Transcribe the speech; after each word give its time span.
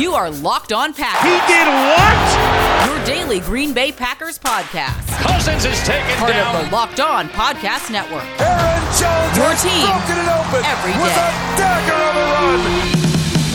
You 0.00 0.14
are 0.16 0.30
Locked 0.30 0.72
On 0.72 0.94
Packers. 0.96 1.28
He 1.28 1.36
did 1.44 1.68
what? 1.68 2.88
Your 2.88 2.96
daily 3.04 3.38
Green 3.40 3.74
Bay 3.76 3.92
Packers 3.92 4.38
podcast. 4.38 5.04
Cousins 5.20 5.66
is 5.68 5.76
taken 5.84 6.08
Part 6.16 6.32
down. 6.32 6.56
of 6.56 6.64
the 6.64 6.72
Locked 6.72 7.00
On 7.04 7.28
Podcast 7.28 7.92
Network. 7.92 8.24
Aaron 8.40 8.80
Jones 8.96 9.36
Your 9.36 9.52
has 9.52 9.60
team 9.60 9.84
broken 9.84 10.16
it 10.24 10.28
open 10.32 10.60
every 10.64 10.96
with 10.96 11.12
day. 11.12 11.20
a 11.20 11.60
dagger 11.60 12.00
of 12.00 12.16
a 12.16 12.24
run. 12.32 12.60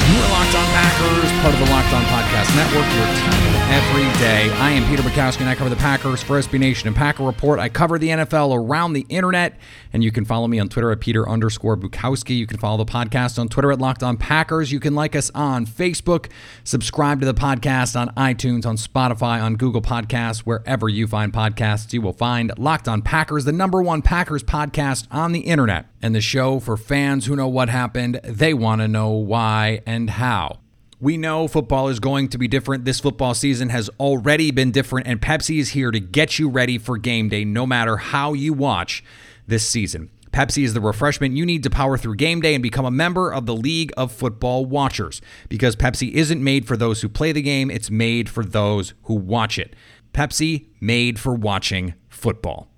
You 0.05 0.21
are 0.21 0.29
Locked 0.37 0.53
On 0.53 0.67
Packers, 0.69 1.29
part 1.41 1.53
of 1.57 1.59
the 1.65 1.69
Locked 1.73 1.93
On 1.97 2.03
Podcast 2.13 2.49
Network, 2.53 2.87
your 2.93 3.09
team 3.09 3.44
every 3.67 4.03
day. 4.19 4.49
I 4.59 4.71
am 4.71 4.87
Peter 4.89 5.01
Bukowski, 5.01 5.41
and 5.41 5.49
I 5.49 5.55
cover 5.55 5.69
the 5.69 5.75
Packers 5.75 6.21
for 6.21 6.39
SB 6.39 6.59
Nation 6.59 6.87
and 6.87 6.95
Packer 6.95 7.23
Report. 7.23 7.59
I 7.59 7.67
cover 7.67 7.97
the 7.97 8.09
NFL 8.09 8.55
around 8.55 8.93
the 8.93 9.05
internet, 9.09 9.57
and 9.91 10.03
you 10.03 10.11
can 10.11 10.23
follow 10.23 10.47
me 10.47 10.59
on 10.59 10.69
Twitter 10.69 10.91
at 10.91 10.99
Peter 10.99 11.27
underscore 11.27 11.75
Bukowski. 11.75 12.37
You 12.37 12.45
can 12.45 12.59
follow 12.59 12.77
the 12.77 12.91
podcast 12.91 13.39
on 13.39 13.49
Twitter 13.49 13.71
at 13.71 13.79
Locked 13.79 14.03
On 14.03 14.17
Packers. 14.17 14.71
You 14.71 14.79
can 14.79 14.93
like 14.93 15.15
us 15.15 15.31
on 15.33 15.65
Facebook, 15.65 16.29
subscribe 16.63 17.19
to 17.21 17.25
the 17.25 17.33
podcast 17.33 17.99
on 17.99 18.09
iTunes, 18.15 18.65
on 18.65 18.77
Spotify, 18.77 19.41
on 19.41 19.55
Google 19.55 19.81
Podcasts, 19.81 20.39
wherever 20.39 20.87
you 20.87 21.07
find 21.07 21.33
podcasts. 21.33 21.91
You 21.91 22.01
will 22.01 22.13
find 22.13 22.51
Locked 22.57 22.87
On 22.87 23.01
Packers, 23.01 23.45
the 23.45 23.51
number 23.51 23.81
one 23.81 24.01
Packers 24.01 24.43
podcast 24.43 25.07
on 25.09 25.31
the 25.31 25.41
internet, 25.41 25.87
and 26.01 26.13
the 26.13 26.21
show 26.21 26.59
for 26.59 26.77
fans 26.77 27.25
who 27.25 27.35
know 27.35 27.47
what 27.47 27.69
happened. 27.69 28.19
They 28.23 28.53
want 28.53 28.81
to 28.81 28.87
know 28.87 29.09
why 29.09 29.81
and 29.85 30.09
how. 30.09 30.59
We 30.99 31.17
know 31.17 31.47
football 31.47 31.89
is 31.89 31.99
going 31.99 32.29
to 32.29 32.37
be 32.37 32.47
different. 32.47 32.85
This 32.85 32.99
football 32.99 33.33
season 33.33 33.69
has 33.69 33.89
already 33.99 34.51
been 34.51 34.71
different, 34.71 35.07
and 35.07 35.21
Pepsi 35.21 35.59
is 35.59 35.69
here 35.69 35.91
to 35.91 35.99
get 35.99 36.39
you 36.39 36.49
ready 36.49 36.77
for 36.77 36.97
game 36.97 37.27
day 37.29 37.43
no 37.43 37.65
matter 37.65 37.97
how 37.97 38.33
you 38.33 38.53
watch 38.53 39.03
this 39.45 39.67
season. 39.67 40.09
Pepsi 40.31 40.63
is 40.65 40.73
the 40.73 40.81
refreshment 40.81 41.35
you 41.35 41.45
need 41.45 41.63
to 41.63 41.69
power 41.69 41.97
through 41.97 42.15
game 42.15 42.41
day 42.41 42.55
and 42.55 42.61
become 42.61 42.85
a 42.85 42.91
member 42.91 43.31
of 43.33 43.45
the 43.45 43.55
League 43.55 43.93
of 43.95 44.11
Football 44.11 44.65
Watchers 44.65 45.21
because 45.47 45.77
Pepsi 45.77 46.11
isn't 46.11 46.43
made 46.43 46.67
for 46.67 46.75
those 46.75 47.01
who 47.01 47.07
play 47.07 47.31
the 47.31 47.41
game, 47.41 47.71
it's 47.71 47.89
made 47.89 48.29
for 48.29 48.43
those 48.43 48.93
who 49.03 49.13
watch 49.13 49.57
it. 49.57 49.75
Pepsi 50.13 50.67
made 50.81 51.19
for 51.19 51.33
watching 51.33 51.93
football. 52.09 52.69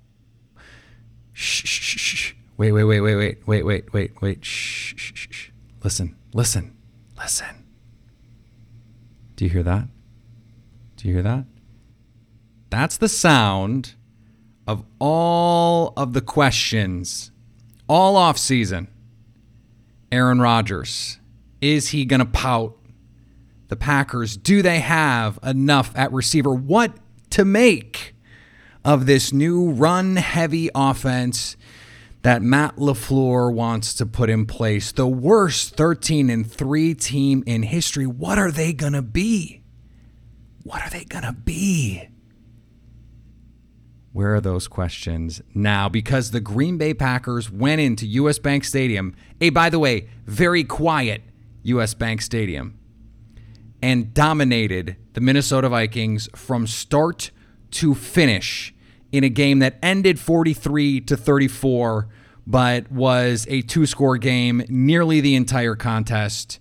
Shh, 1.32 1.64
shh, 1.64 1.98
shh. 1.98 2.34
Wait, 2.56 2.72
wait, 2.72 2.84
wait, 2.84 3.00
wait, 3.00 3.16
wait, 3.16 3.38
wait, 3.46 3.64
wait, 3.64 3.92
wait, 3.92 4.22
wait. 4.22 4.44
Shh, 4.44 4.94
shh, 4.96 5.26
shh. 5.30 5.50
Listen, 5.82 6.16
listen, 6.32 6.76
listen. 7.16 7.57
Do 9.38 9.44
you 9.44 9.52
hear 9.52 9.62
that? 9.62 9.86
Do 10.96 11.06
you 11.06 11.14
hear 11.14 11.22
that? 11.22 11.44
That's 12.70 12.96
the 12.96 13.08
sound 13.08 13.94
of 14.66 14.82
all 14.98 15.92
of 15.96 16.12
the 16.12 16.20
questions 16.20 17.30
all 17.88 18.16
off 18.16 18.36
season. 18.36 18.88
Aaron 20.10 20.40
Rodgers, 20.40 21.20
is 21.60 21.90
he 21.90 22.04
going 22.04 22.18
to 22.18 22.26
pout? 22.26 22.76
The 23.68 23.76
Packers, 23.76 24.36
do 24.36 24.60
they 24.60 24.80
have 24.80 25.38
enough 25.44 25.92
at 25.94 26.12
receiver? 26.12 26.52
What 26.52 26.96
to 27.30 27.44
make 27.44 28.16
of 28.84 29.06
this 29.06 29.32
new 29.32 29.70
run 29.70 30.16
heavy 30.16 30.68
offense 30.74 31.56
that 32.22 32.42
Matt 32.42 32.76
LaFleur 32.76 33.52
wants 33.52 33.94
to 33.94 34.06
put 34.06 34.30
in 34.30 34.46
place? 34.46 34.92
The 34.92 35.06
worst 35.06 35.76
13 35.76 36.30
and 36.30 36.50
3 36.50 36.94
team 36.94 37.42
in 37.46 37.62
history. 37.62 38.06
What 38.06 38.38
are 38.38 38.50
they 38.50 38.72
going 38.72 38.94
to 38.94 39.02
be? 39.02 39.62
What 40.62 40.82
are 40.82 40.90
they 40.90 41.04
going 41.04 41.24
to 41.24 41.32
be? 41.32 42.08
Where 44.12 44.34
are 44.34 44.40
those 44.40 44.66
questions 44.66 45.40
now? 45.54 45.88
Because 45.88 46.30
the 46.30 46.40
Green 46.40 46.76
Bay 46.76 46.92
Packers 46.92 47.50
went 47.50 47.80
into 47.80 48.06
US 48.06 48.38
Bank 48.38 48.64
Stadium, 48.64 49.14
a 49.40 49.50
by 49.50 49.70
the 49.70 49.78
way, 49.78 50.08
very 50.26 50.64
quiet 50.64 51.22
US 51.62 51.94
Bank 51.94 52.22
Stadium, 52.22 52.78
and 53.80 54.12
dominated 54.12 54.96
the 55.12 55.20
Minnesota 55.20 55.68
Vikings 55.68 56.28
from 56.34 56.66
start 56.66 57.30
to 57.70 57.94
finish 57.94 58.74
in 59.12 59.24
a 59.24 59.28
game 59.28 59.58
that 59.60 59.78
ended 59.82 60.18
43 60.18 61.00
to 61.02 61.16
34 61.16 62.08
but 62.46 62.90
was 62.90 63.46
a 63.50 63.60
two-score 63.60 64.16
game 64.16 64.64
nearly 64.70 65.20
the 65.20 65.34
entire 65.34 65.76
contest 65.76 66.58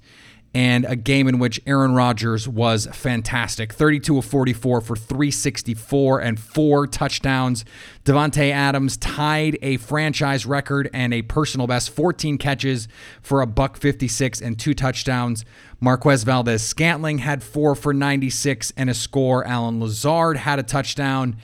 and 0.53 0.85
a 0.85 0.95
game 0.95 1.27
in 1.27 1.37
which 1.37 1.61
Aaron 1.67 1.93
Rodgers 1.93 2.47
was 2.47 2.87
fantastic. 2.87 3.71
32 3.71 4.17
of 4.17 4.25
44 4.25 4.81
for 4.81 4.95
364 4.95 6.19
and 6.19 6.39
four 6.39 6.87
touchdowns. 6.87 7.63
Davante 8.05 8.51
Adams 8.51 8.97
tied 8.97 9.59
a 9.61 9.77
franchise 9.77 10.47
record 10.47 10.89
and 10.93 11.13
a 11.13 11.21
personal 11.21 11.67
best 11.67 11.91
14 11.91 12.39
catches 12.39 12.87
for 13.21 13.41
a 13.41 13.45
buck 13.45 13.77
56 13.77 14.41
and 14.41 14.57
two 14.57 14.73
touchdowns. 14.73 15.45
Marquez 15.79 16.23
Valdes 16.23 16.63
Scantling 16.63 17.19
had 17.19 17.43
four 17.43 17.75
for 17.75 17.93
96 17.93 18.73
and 18.75 18.89
a 18.89 18.95
score. 18.95 19.45
Allen 19.45 19.79
Lazard 19.79 20.37
had 20.37 20.57
a 20.57 20.63
touchdown. 20.63 21.35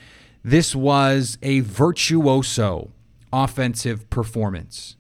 This 0.43 0.75
was 0.75 1.37
a 1.41 1.61
virtuoso 1.61 2.91
offensive 3.31 4.09
performance. 4.09 4.95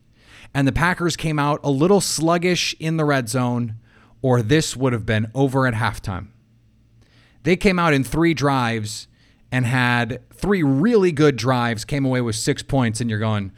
And 0.53 0.67
the 0.67 0.71
Packers 0.71 1.15
came 1.15 1.39
out 1.39 1.59
a 1.63 1.69
little 1.69 2.01
sluggish 2.01 2.75
in 2.79 2.97
the 2.97 3.05
red 3.05 3.27
zone 3.29 3.75
or 4.23 4.41
this 4.41 4.75
would 4.75 4.93
have 4.93 5.05
been 5.05 5.29
over 5.35 5.67
at 5.67 5.75
halftime. 5.75 6.29
They 7.43 7.55
came 7.55 7.77
out 7.77 7.93
in 7.93 8.03
three 8.03 8.33
drives 8.33 9.07
and 9.51 9.65
had 9.65 10.21
three 10.33 10.63
really 10.63 11.11
good 11.11 11.35
drives, 11.35 11.85
came 11.85 12.05
away 12.05 12.21
with 12.21 12.35
six 12.35 12.63
points, 12.63 13.01
and 13.01 13.09
you're 13.09 13.19
going, 13.19 13.51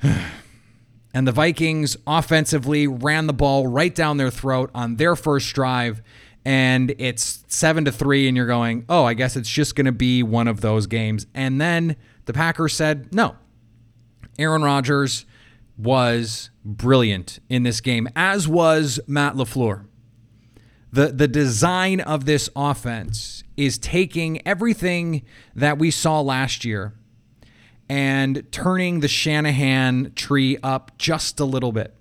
and 0.02 1.26
the 1.26 1.32
Vikings 1.32 1.96
offensively 2.06 2.86
ran 2.86 3.26
the 3.26 3.34
ball 3.34 3.66
right 3.66 3.94
down 3.94 4.16
their 4.16 4.30
throat 4.30 4.70
on 4.74 4.96
their 4.96 5.16
first 5.16 5.52
drive, 5.54 6.00
and 6.44 6.94
it's 6.98 7.44
seven 7.48 7.84
to 7.86 7.92
three, 7.92 8.28
and 8.28 8.36
you're 8.36 8.46
going, 8.46 8.84
oh, 8.88 9.04
I 9.04 9.14
guess 9.14 9.36
it's 9.36 9.48
just 9.48 9.74
going 9.74 9.86
to 9.86 9.92
be 9.92 10.22
one 10.22 10.48
of 10.48 10.60
those 10.60 10.86
games. 10.86 11.26
And 11.34 11.60
then 11.60 11.96
the 12.26 12.32
Packers 12.32 12.74
said, 12.74 13.14
no. 13.14 13.36
Aaron 14.38 14.62
Rodgers 14.62 15.26
was 15.76 16.50
brilliant 16.64 17.38
in 17.48 17.62
this 17.62 17.80
game, 17.80 18.08
as 18.14 18.46
was 18.48 19.00
Matt 19.06 19.34
LaFleur. 19.34 19.86
The, 20.92 21.08
the 21.08 21.28
design 21.28 22.00
of 22.00 22.24
this 22.24 22.48
offense 22.54 23.42
is 23.56 23.78
taking 23.78 24.46
everything 24.46 25.22
that 25.54 25.78
we 25.78 25.90
saw 25.90 26.20
last 26.20 26.64
year 26.64 26.94
and 27.88 28.44
turning 28.52 29.00
the 29.00 29.08
Shanahan 29.08 30.12
tree 30.14 30.56
up 30.62 30.96
just 30.98 31.40
a 31.40 31.44
little 31.44 31.72
bit. 31.72 31.94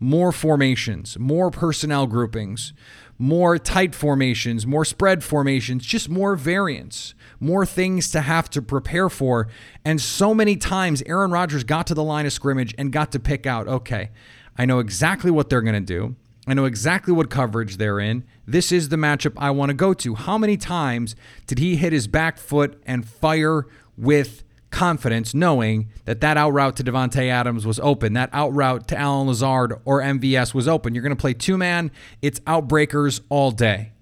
More 0.00 0.32
formations, 0.32 1.18
more 1.18 1.50
personnel 1.50 2.06
groupings, 2.06 2.72
more 3.18 3.58
tight 3.58 3.94
formations, 3.94 4.66
more 4.66 4.84
spread 4.84 5.24
formations, 5.24 5.84
just 5.84 6.08
more 6.08 6.36
variance, 6.36 7.14
more 7.40 7.64
things 7.64 8.10
to 8.10 8.20
have 8.20 8.50
to 8.50 8.62
prepare 8.62 9.08
for. 9.08 9.48
And 9.84 10.00
so 10.00 10.34
many 10.34 10.56
times, 10.56 11.02
Aaron 11.06 11.30
Rodgers 11.30 11.64
got 11.64 11.86
to 11.88 11.94
the 11.94 12.02
line 12.02 12.26
of 12.26 12.32
scrimmage 12.32 12.74
and 12.76 12.92
got 12.92 13.12
to 13.12 13.18
pick 13.18 13.46
out, 13.46 13.68
okay, 13.68 14.10
I 14.58 14.64
know 14.64 14.78
exactly 14.78 15.30
what 15.30 15.48
they're 15.48 15.62
going 15.62 15.74
to 15.74 15.80
do. 15.80 16.16
I 16.46 16.54
know 16.54 16.64
exactly 16.64 17.12
what 17.12 17.28
coverage 17.28 17.76
they're 17.76 17.98
in. 17.98 18.24
This 18.46 18.70
is 18.70 18.88
the 18.88 18.96
matchup 18.96 19.32
I 19.36 19.50
want 19.50 19.70
to 19.70 19.74
go 19.74 19.92
to. 19.94 20.14
How 20.14 20.38
many 20.38 20.56
times 20.56 21.16
did 21.46 21.58
he 21.58 21.76
hit 21.76 21.92
his 21.92 22.06
back 22.06 22.38
foot 22.38 22.80
and 22.86 23.06
fire 23.06 23.66
with 23.96 24.44
confidence, 24.70 25.34
knowing 25.34 25.90
that 26.04 26.20
that 26.20 26.36
out 26.36 26.50
route 26.50 26.76
to 26.76 26.84
Davante 26.84 27.28
Adams 27.28 27.66
was 27.66 27.80
open, 27.80 28.12
that 28.14 28.30
out 28.32 28.54
route 28.54 28.88
to 28.88 28.96
Allen 28.96 29.28
Lazard 29.28 29.74
or 29.84 30.00
MVS 30.00 30.54
was 30.54 30.68
open? 30.68 30.94
You're 30.94 31.02
going 31.02 31.16
to 31.16 31.20
play 31.20 31.34
two 31.34 31.56
man, 31.56 31.90
it's 32.22 32.40
outbreakers 32.40 33.20
all 33.28 33.50
day. 33.50 33.92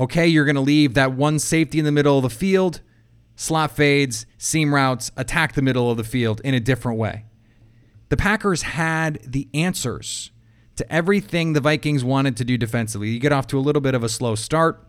Okay, 0.00 0.26
you're 0.26 0.44
going 0.44 0.56
to 0.56 0.60
leave 0.60 0.94
that 0.94 1.12
one 1.12 1.38
safety 1.38 1.78
in 1.78 1.84
the 1.84 1.92
middle 1.92 2.16
of 2.16 2.22
the 2.22 2.30
field, 2.30 2.80
slot 3.36 3.70
fades, 3.70 4.26
seam 4.38 4.74
routes, 4.74 5.10
attack 5.16 5.54
the 5.54 5.62
middle 5.62 5.90
of 5.90 5.96
the 5.96 6.04
field 6.04 6.40
in 6.44 6.54
a 6.54 6.60
different 6.60 6.98
way. 6.98 7.24
The 8.08 8.16
Packers 8.16 8.62
had 8.62 9.20
the 9.26 9.48
answers 9.54 10.32
to 10.76 10.92
everything 10.92 11.52
the 11.52 11.60
Vikings 11.60 12.04
wanted 12.04 12.36
to 12.38 12.44
do 12.44 12.58
defensively. 12.58 13.10
You 13.10 13.18
get 13.18 13.32
off 13.32 13.46
to 13.48 13.58
a 13.58 13.60
little 13.60 13.80
bit 13.80 13.94
of 13.94 14.02
a 14.02 14.08
slow 14.08 14.34
start. 14.34 14.84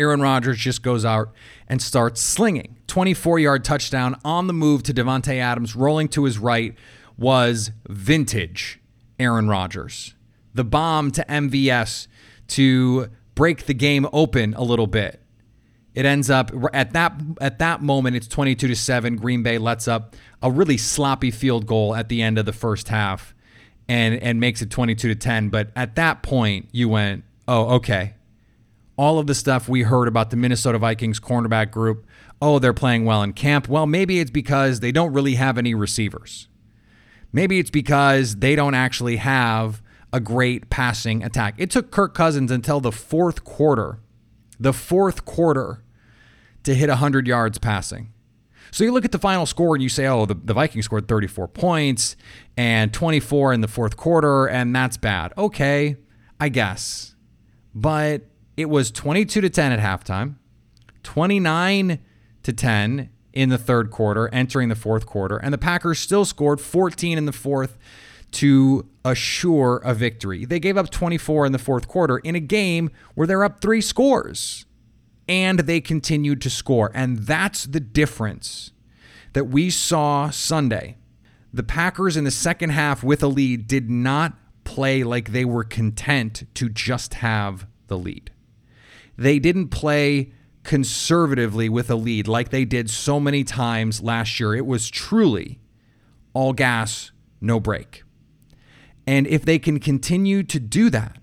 Aaron 0.00 0.22
Rodgers 0.22 0.58
just 0.58 0.82
goes 0.82 1.04
out 1.04 1.32
and 1.68 1.80
starts 1.82 2.20
slinging. 2.20 2.78
24 2.86 3.38
yard 3.38 3.64
touchdown 3.64 4.16
on 4.24 4.46
the 4.46 4.52
move 4.52 4.82
to 4.84 4.94
Davante 4.94 5.36
Adams, 5.38 5.76
rolling 5.76 6.08
to 6.08 6.24
his 6.24 6.38
right, 6.38 6.74
was 7.18 7.70
vintage 7.88 8.80
Aaron 9.18 9.48
Rodgers. 9.48 10.14
The 10.54 10.64
bomb 10.64 11.10
to 11.12 11.24
MVS 11.28 12.08
to 12.48 13.10
break 13.34 13.66
the 13.66 13.74
game 13.74 14.08
open 14.12 14.54
a 14.54 14.62
little 14.62 14.86
bit. 14.86 15.20
It 15.94 16.06
ends 16.06 16.30
up 16.30 16.50
at 16.72 16.92
that 16.94 17.20
at 17.40 17.58
that 17.58 17.82
moment 17.82 18.16
it's 18.16 18.28
22 18.28 18.68
to 18.68 18.76
7 18.76 19.16
Green 19.16 19.42
Bay 19.42 19.58
lets 19.58 19.86
up 19.86 20.16
a 20.40 20.50
really 20.50 20.76
sloppy 20.76 21.30
field 21.30 21.66
goal 21.66 21.94
at 21.94 22.08
the 22.08 22.22
end 22.22 22.38
of 22.38 22.46
the 22.46 22.52
first 22.52 22.88
half 22.88 23.34
and 23.88 24.14
and 24.22 24.38
makes 24.38 24.62
it 24.62 24.70
22 24.70 25.08
to 25.08 25.14
10 25.16 25.48
but 25.48 25.70
at 25.74 25.96
that 25.96 26.22
point 26.22 26.68
you 26.70 26.88
went 26.88 27.24
oh 27.48 27.74
okay 27.74 28.14
all 29.00 29.18
of 29.18 29.26
the 29.26 29.34
stuff 29.34 29.68
we 29.68 29.82
heard 29.82 30.08
about 30.08 30.30
the 30.30 30.36
Minnesota 30.36 30.78
Vikings 30.78 31.18
cornerback 31.18 31.70
group 31.70 32.06
oh 32.42 32.58
they're 32.58 32.74
playing 32.74 33.04
well 33.04 33.22
in 33.22 33.32
camp 33.32 33.68
well 33.68 33.86
maybe 33.86 34.20
it's 34.20 34.30
because 34.30 34.80
they 34.80 34.92
don't 34.92 35.12
really 35.12 35.34
have 35.36 35.56
any 35.56 35.74
receivers 35.74 36.48
maybe 37.32 37.58
it's 37.58 37.70
because 37.70 38.36
they 38.36 38.54
don't 38.54 38.74
actually 38.74 39.16
have 39.16 39.82
a 40.12 40.20
great 40.20 40.70
passing 40.70 41.22
attack. 41.22 41.54
It 41.58 41.70
took 41.70 41.90
Kirk 41.90 42.14
Cousins 42.14 42.50
until 42.50 42.80
the 42.80 42.92
fourth 42.92 43.44
quarter, 43.44 44.00
the 44.58 44.72
fourth 44.72 45.24
quarter, 45.24 45.82
to 46.64 46.74
hit 46.74 46.88
100 46.88 47.26
yards 47.26 47.58
passing. 47.58 48.12
So 48.72 48.84
you 48.84 48.92
look 48.92 49.04
at 49.04 49.12
the 49.12 49.18
final 49.18 49.46
score 49.46 49.74
and 49.74 49.82
you 49.82 49.88
say, 49.88 50.06
oh, 50.06 50.26
the, 50.26 50.34
the 50.34 50.54
Vikings 50.54 50.84
scored 50.84 51.08
34 51.08 51.48
points 51.48 52.16
and 52.56 52.92
24 52.92 53.52
in 53.52 53.60
the 53.62 53.68
fourth 53.68 53.96
quarter, 53.96 54.46
and 54.46 54.74
that's 54.74 54.96
bad. 54.96 55.32
Okay, 55.36 55.96
I 56.38 56.48
guess. 56.50 57.14
But 57.74 58.22
it 58.60 58.68
was 58.68 58.90
22 58.90 59.40
to 59.40 59.50
10 59.50 59.72
at 59.72 59.80
halftime, 59.80 60.34
29 61.02 61.98
to 62.42 62.52
10 62.52 63.10
in 63.32 63.48
the 63.48 63.58
third 63.58 63.90
quarter, 63.90 64.28
entering 64.32 64.68
the 64.68 64.74
fourth 64.74 65.06
quarter, 65.06 65.36
and 65.36 65.52
the 65.52 65.58
Packers 65.58 65.98
still 65.98 66.24
scored 66.24 66.60
14 66.60 67.16
in 67.16 67.26
the 67.26 67.32
fourth 67.32 67.78
to 68.32 68.86
assure 69.04 69.78
a 69.78 69.94
victory. 69.94 70.44
They 70.44 70.60
gave 70.60 70.76
up 70.76 70.90
24 70.90 71.46
in 71.46 71.52
the 71.52 71.58
fourth 71.58 71.88
quarter 71.88 72.18
in 72.18 72.34
a 72.34 72.40
game 72.40 72.90
where 73.14 73.26
they're 73.26 73.44
up 73.44 73.60
three 73.60 73.80
scores 73.80 74.66
and 75.28 75.60
they 75.60 75.80
continued 75.80 76.40
to 76.42 76.50
score. 76.50 76.90
And 76.94 77.20
that's 77.20 77.64
the 77.64 77.80
difference 77.80 78.72
that 79.32 79.44
we 79.44 79.70
saw 79.70 80.30
Sunday. 80.30 80.96
The 81.52 81.62
Packers 81.62 82.16
in 82.16 82.24
the 82.24 82.30
second 82.30 82.70
half 82.70 83.02
with 83.02 83.22
a 83.22 83.26
lead 83.26 83.66
did 83.66 83.90
not 83.90 84.34
play 84.64 85.02
like 85.02 85.32
they 85.32 85.44
were 85.44 85.64
content 85.64 86.44
to 86.54 86.68
just 86.68 87.14
have 87.14 87.66
the 87.88 87.98
lead. 87.98 88.30
They 89.20 89.38
didn't 89.38 89.68
play 89.68 90.32
conservatively 90.62 91.68
with 91.68 91.90
a 91.90 91.94
lead 91.94 92.26
like 92.26 92.48
they 92.48 92.64
did 92.64 92.88
so 92.88 93.20
many 93.20 93.44
times 93.44 94.00
last 94.02 94.40
year. 94.40 94.54
It 94.54 94.64
was 94.64 94.88
truly 94.88 95.60
all 96.32 96.54
gas, 96.54 97.12
no 97.38 97.60
brake. 97.60 98.02
And 99.06 99.26
if 99.26 99.44
they 99.44 99.58
can 99.58 99.78
continue 99.78 100.42
to 100.44 100.58
do 100.58 100.88
that, 100.88 101.18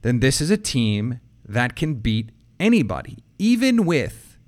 then 0.00 0.20
this 0.20 0.40
is 0.40 0.50
a 0.50 0.56
team 0.56 1.20
that 1.46 1.76
can 1.76 1.96
beat 1.96 2.30
anybody, 2.58 3.18
even 3.38 3.84
with 3.84 4.38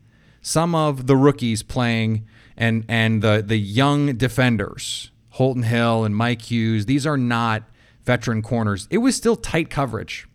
some 0.41 0.75
of 0.75 1.07
the 1.07 1.19
rookies 1.19 1.63
playing 1.63 2.27
and 2.57 2.87
and 2.89 3.21
the 3.21 3.45
the 3.47 3.59
young 3.59 4.17
defenders, 4.17 5.11
Holton 5.29 5.65
Hill 5.65 6.05
and 6.05 6.17
Mike 6.17 6.51
Hughes. 6.51 6.87
These 6.87 7.07
are 7.07 7.19
not 7.19 7.65
veteran 8.07 8.41
corners. 8.41 8.89
It 8.91 8.99
was 8.99 9.15
still 9.15 9.37
tight 9.37 9.69
coverage. 9.69 10.27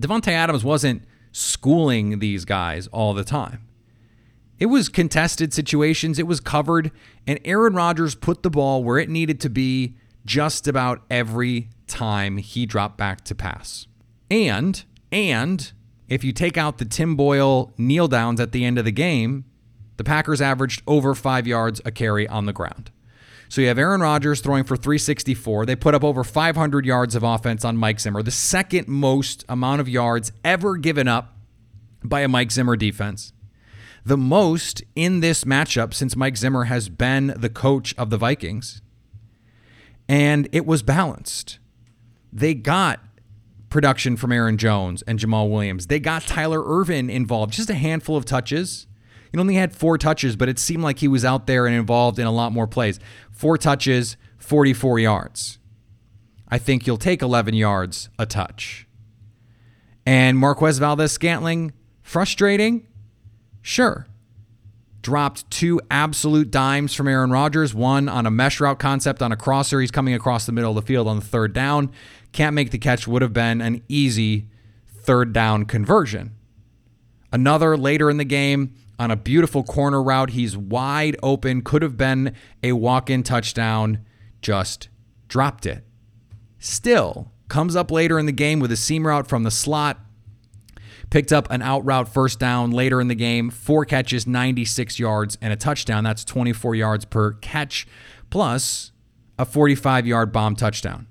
Davante 0.00 0.32
Adams 0.32 0.64
wasn't 0.64 1.04
schooling 1.32 2.18
these 2.18 2.44
guys 2.44 2.86
all 2.88 3.14
the 3.14 3.24
time. 3.24 3.66
It 4.58 4.66
was 4.66 4.88
contested 4.88 5.54
situations, 5.54 6.18
it 6.18 6.26
was 6.26 6.38
covered, 6.38 6.90
and 7.26 7.40
Aaron 7.44 7.74
Rodgers 7.74 8.14
put 8.14 8.42
the 8.42 8.50
ball 8.50 8.84
where 8.84 8.98
it 8.98 9.08
needed 9.08 9.40
to 9.40 9.48
be 9.48 9.96
just 10.26 10.68
about 10.68 11.02
every 11.10 11.70
time 11.86 12.36
he 12.36 12.66
dropped 12.66 12.98
back 12.98 13.24
to 13.24 13.34
pass. 13.34 13.86
And 14.30 14.84
and 15.10 15.72
if 16.08 16.22
you 16.24 16.32
take 16.32 16.58
out 16.58 16.78
the 16.78 16.84
Tim 16.84 17.16
Boyle 17.16 17.72
kneel 17.78 18.08
downs 18.08 18.38
at 18.38 18.52
the 18.52 18.64
end 18.64 18.78
of 18.78 18.84
the 18.84 18.92
game, 18.92 19.44
the 19.96 20.04
Packers 20.04 20.40
averaged 20.40 20.82
over 20.86 21.14
5 21.14 21.46
yards 21.46 21.80
a 21.84 21.90
carry 21.90 22.28
on 22.28 22.46
the 22.46 22.52
ground. 22.52 22.90
So 23.50 23.60
you 23.60 23.66
have 23.66 23.78
Aaron 23.78 24.00
Rodgers 24.00 24.40
throwing 24.40 24.62
for 24.62 24.76
364. 24.76 25.66
They 25.66 25.74
put 25.74 25.92
up 25.92 26.04
over 26.04 26.22
500 26.22 26.86
yards 26.86 27.16
of 27.16 27.24
offense 27.24 27.64
on 27.64 27.76
Mike 27.76 27.98
Zimmer, 27.98 28.22
the 28.22 28.30
second 28.30 28.86
most 28.86 29.44
amount 29.48 29.80
of 29.80 29.88
yards 29.88 30.30
ever 30.44 30.76
given 30.76 31.08
up 31.08 31.36
by 32.04 32.20
a 32.20 32.28
Mike 32.28 32.52
Zimmer 32.52 32.76
defense. 32.76 33.32
The 34.04 34.16
most 34.16 34.84
in 34.94 35.18
this 35.18 35.42
matchup 35.42 35.94
since 35.94 36.14
Mike 36.14 36.36
Zimmer 36.36 36.64
has 36.64 36.88
been 36.88 37.34
the 37.36 37.50
coach 37.50 37.92
of 37.98 38.08
the 38.10 38.16
Vikings. 38.16 38.82
And 40.08 40.48
it 40.52 40.64
was 40.64 40.84
balanced. 40.84 41.58
They 42.32 42.54
got 42.54 43.00
production 43.68 44.16
from 44.16 44.30
Aaron 44.30 44.58
Jones 44.58 45.02
and 45.02 45.18
Jamaal 45.18 45.50
Williams. 45.50 45.88
They 45.88 45.98
got 45.98 46.22
Tyler 46.22 46.62
Ervin 46.64 47.10
involved, 47.10 47.54
just 47.54 47.68
a 47.68 47.74
handful 47.74 48.16
of 48.16 48.24
touches. 48.24 48.86
He 49.32 49.38
only 49.38 49.54
had 49.54 49.74
four 49.74 49.96
touches, 49.96 50.34
but 50.34 50.48
it 50.48 50.58
seemed 50.58 50.82
like 50.82 50.98
he 50.98 51.08
was 51.08 51.24
out 51.24 51.46
there 51.46 51.66
and 51.66 51.76
involved 51.76 52.18
in 52.18 52.26
a 52.26 52.32
lot 52.32 52.52
more 52.52 52.66
plays. 52.66 52.98
Four 53.40 53.56
touches, 53.56 54.18
44 54.36 54.98
yards. 54.98 55.58
I 56.46 56.58
think 56.58 56.86
you'll 56.86 56.98
take 56.98 57.22
11 57.22 57.54
yards 57.54 58.10
a 58.18 58.26
touch. 58.26 58.86
And 60.04 60.36
Marquez 60.36 60.76
Valdes 60.76 61.10
Scantling, 61.10 61.72
frustrating? 62.02 62.86
Sure. 63.62 64.06
Dropped 65.00 65.50
two 65.50 65.80
absolute 65.90 66.50
dimes 66.50 66.92
from 66.92 67.08
Aaron 67.08 67.30
Rodgers, 67.30 67.74
one 67.74 68.10
on 68.10 68.26
a 68.26 68.30
mesh 68.30 68.60
route 68.60 68.78
concept 68.78 69.22
on 69.22 69.32
a 69.32 69.38
crosser. 69.38 69.80
He's 69.80 69.90
coming 69.90 70.12
across 70.12 70.44
the 70.44 70.52
middle 70.52 70.76
of 70.76 70.84
the 70.84 70.86
field 70.86 71.08
on 71.08 71.18
the 71.18 71.24
third 71.24 71.54
down. 71.54 71.92
Can't 72.32 72.52
make 72.52 72.72
the 72.72 72.78
catch, 72.78 73.08
would 73.08 73.22
have 73.22 73.32
been 73.32 73.62
an 73.62 73.82
easy 73.88 74.48
third 74.86 75.32
down 75.32 75.64
conversion. 75.64 76.32
Another 77.32 77.74
later 77.78 78.10
in 78.10 78.18
the 78.18 78.24
game, 78.24 78.74
on 79.00 79.10
a 79.10 79.16
beautiful 79.16 79.64
corner 79.64 80.02
route. 80.02 80.30
He's 80.30 80.58
wide 80.58 81.16
open, 81.22 81.62
could 81.62 81.80
have 81.80 81.96
been 81.96 82.34
a 82.62 82.72
walk 82.72 83.08
in 83.08 83.22
touchdown, 83.22 84.04
just 84.42 84.90
dropped 85.26 85.64
it. 85.64 85.84
Still 86.58 87.32
comes 87.48 87.74
up 87.74 87.90
later 87.90 88.18
in 88.18 88.26
the 88.26 88.32
game 88.32 88.60
with 88.60 88.70
a 88.70 88.76
seam 88.76 89.06
route 89.06 89.26
from 89.26 89.42
the 89.42 89.50
slot. 89.50 89.98
Picked 91.08 91.32
up 91.32 91.50
an 91.50 91.62
out 91.62 91.84
route 91.84 92.08
first 92.08 92.38
down 92.38 92.70
later 92.72 93.00
in 93.00 93.08
the 93.08 93.14
game, 93.14 93.48
four 93.48 93.86
catches, 93.86 94.26
96 94.26 94.98
yards, 94.98 95.38
and 95.40 95.50
a 95.50 95.56
touchdown. 95.56 96.04
That's 96.04 96.22
24 96.22 96.74
yards 96.74 97.06
per 97.06 97.32
catch, 97.32 97.88
plus 98.28 98.92
a 99.38 99.46
45 99.46 100.06
yard 100.06 100.30
bomb 100.30 100.54
touchdown 100.54 101.06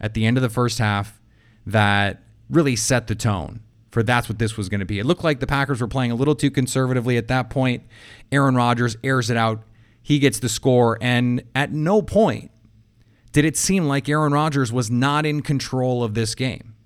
at 0.00 0.14
the 0.14 0.24
end 0.24 0.38
of 0.38 0.42
the 0.42 0.48
first 0.48 0.78
half 0.78 1.20
that 1.66 2.22
really 2.48 2.74
set 2.74 3.06
the 3.06 3.14
tone 3.14 3.60
for 3.98 4.04
that's 4.04 4.28
what 4.28 4.38
this 4.38 4.56
was 4.56 4.68
going 4.68 4.78
to 4.78 4.86
be. 4.86 5.00
It 5.00 5.06
looked 5.06 5.24
like 5.24 5.40
the 5.40 5.46
Packers 5.48 5.80
were 5.80 5.88
playing 5.88 6.12
a 6.12 6.14
little 6.14 6.36
too 6.36 6.52
conservatively 6.52 7.16
at 7.16 7.26
that 7.26 7.50
point. 7.50 7.82
Aaron 8.30 8.54
Rodgers 8.54 8.96
airs 9.02 9.28
it 9.28 9.36
out. 9.36 9.64
He 10.00 10.20
gets 10.20 10.38
the 10.38 10.48
score. 10.48 10.98
And 11.00 11.42
at 11.52 11.72
no 11.72 12.00
point 12.00 12.52
did 13.32 13.44
it 13.44 13.56
seem 13.56 13.88
like 13.88 14.08
Aaron 14.08 14.32
Rodgers 14.32 14.72
was 14.72 14.88
not 14.88 15.26
in 15.26 15.42
control 15.42 16.04
of 16.04 16.14
this 16.14 16.36
game. 16.36 16.76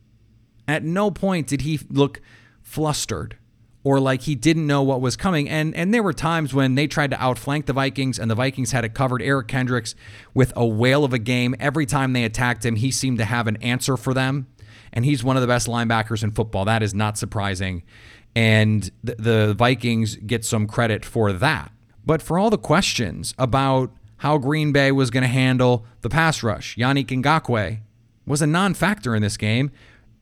At 0.67 0.85
no 0.85 1.11
point 1.11 1.49
did 1.49 1.61
he 1.61 1.81
look 1.91 2.23
flustered 2.63 3.37
or 3.85 4.01
like 4.01 4.23
he 4.23 4.35
didn't 4.35 4.67
know 4.67 4.83
what 4.83 5.03
was 5.03 5.15
coming. 5.15 5.51
And 5.51 5.77
and 5.77 5.93
there 5.93 6.03
were 6.03 6.15
times 6.15 6.55
when 6.55 6.77
they 6.77 6.87
tried 6.87 7.11
to 7.11 7.23
outflank 7.23 7.67
the 7.67 7.75
Vikings 7.75 8.19
and 8.19 8.31
the 8.31 8.35
Vikings 8.35 8.73
had 8.73 8.87
it 8.87 8.95
covered. 8.95 9.21
Eric 9.21 9.49
Kendricks 9.49 9.95
with 10.33 10.51
a 10.57 10.65
whale 10.65 11.05
of 11.05 11.13
a 11.13 11.19
game. 11.19 11.55
Every 11.61 11.85
time 11.85 12.15
they 12.15 12.25
attacked 12.25 12.65
him, 12.65 12.77
he 12.77 12.91
seemed 12.91 13.19
to 13.19 13.27
have 13.27 13.49
an 13.49 13.57
answer 13.57 13.99
for 13.99 14.15
them 14.15 14.47
and 14.93 15.05
he's 15.05 15.25
one 15.25 15.37
of 15.37 15.41
the 15.41 15.47
best 15.47 15.67
linebackers 15.67 16.23
in 16.23 16.33
football. 16.33 16.65
That 16.65 16.83
is 16.83 16.95
not 16.95 17.17
surprising. 17.19 17.83
And 18.35 18.91
the, 19.03 19.15
the 19.17 19.55
Vikings 19.55 20.17
get 20.17 20.45
some 20.45 20.67
credit 20.67 21.05
for 21.05 21.33
that. 21.33 21.73
But 22.05 22.23
for 22.23 22.39
all 22.39 22.51
the 22.51 22.59
questions 22.59 23.35
about 23.39 23.93
how 24.19 24.39
Green 24.39 24.73
Bay 24.73 24.93
was 24.93 25.11
going 25.11 25.23
to 25.23 25.29
handle 25.29 25.87
the 26.01 26.09
pass 26.09 26.43
rush, 26.43 26.77
Yannick 26.77 27.07
Ngakoue 27.07 27.81
was 28.27 28.43
a 28.43 28.47
non 28.47 28.75
factor 28.75 29.15
in 29.15 29.23
this 29.23 29.37
game, 29.37 29.71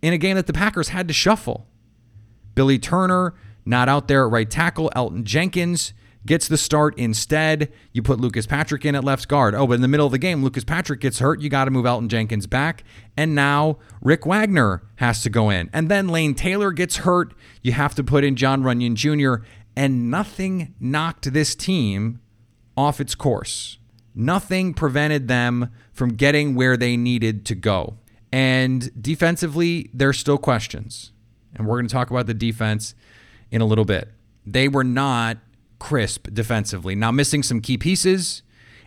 in 0.02 0.12
a 0.12 0.18
game 0.18 0.36
that 0.36 0.46
the 0.46 0.52
Packers 0.52 0.88
had 0.88 1.08
to 1.08 1.14
shuffle. 1.14 1.66
Billy 2.54 2.78
Turner, 2.78 3.34
not 3.64 3.88
out 3.88 4.08
there 4.08 4.24
at 4.24 4.32
right 4.32 4.50
tackle. 4.50 4.90
Elgton 4.96 5.24
Jenkins 5.24 5.92
gets 6.26 6.48
the 6.48 6.58
start 6.58 6.96
instead. 6.98 7.72
You 7.92 8.02
put 8.02 8.20
Lucas 8.20 8.46
Patrick 8.46 8.84
in 8.84 8.94
at 8.94 9.04
left 9.04 9.28
guard. 9.28 9.54
Oh, 9.54 9.66
but 9.66 9.74
in 9.74 9.80
the 9.80 9.88
middle 9.88 10.06
of 10.06 10.12
the 10.12 10.18
game, 10.18 10.42
Lucas 10.42 10.64
Patrick 10.64 11.00
gets 11.00 11.18
hurt. 11.18 11.40
You 11.40 11.48
got 11.48 11.64
to 11.64 11.70
move 11.70 11.84
Elgton 11.84 12.08
Jenkins 12.08 12.46
back. 12.46 12.84
And 13.16 13.34
now 13.34 13.78
Rick 14.00 14.26
Wagner 14.26 14.82
has 14.96 15.22
to 15.22 15.30
go 15.30 15.50
in. 15.50 15.70
And 15.72 15.88
then 15.88 16.08
Lane 16.08 16.34
Taylor 16.34 16.72
gets 16.72 16.98
hurt. 16.98 17.34
You 17.62 17.72
have 17.72 17.94
to 17.94 18.04
put 18.04 18.24
in 18.24 18.36
John 18.36 18.62
Runyan 18.62 18.94
Jr. 18.94 19.44
And 19.76 20.10
nothing 20.10 20.74
knocked 20.78 21.32
this 21.32 21.54
team 21.54 22.20
off 22.76 23.00
its 23.00 23.14
course. 23.14 23.78
Nothing 24.14 24.74
prevented 24.74 25.28
them 25.28 25.70
from 25.92 26.14
getting 26.14 26.54
where 26.54 26.76
they 26.76 26.96
needed 26.96 27.46
to 27.46 27.54
go. 27.54 27.96
And 28.32 28.90
defensively, 29.00 29.90
there's 29.94 30.18
still 30.18 30.38
questions. 30.38 31.12
And 31.54 31.66
we're 31.66 31.76
going 31.76 31.88
to 31.88 31.92
talk 31.92 32.10
about 32.10 32.26
the 32.26 32.34
defense 32.34 32.94
in 33.50 33.60
a 33.60 33.64
little 33.64 33.84
bit. 33.84 34.08
They 34.46 34.68
were 34.68 34.84
not 34.84 35.38
crisp 35.80 36.28
defensively. 36.32 36.94
Now, 36.94 37.10
missing 37.10 37.42
some 37.42 37.60
key 37.60 37.76
pieces, 37.76 38.42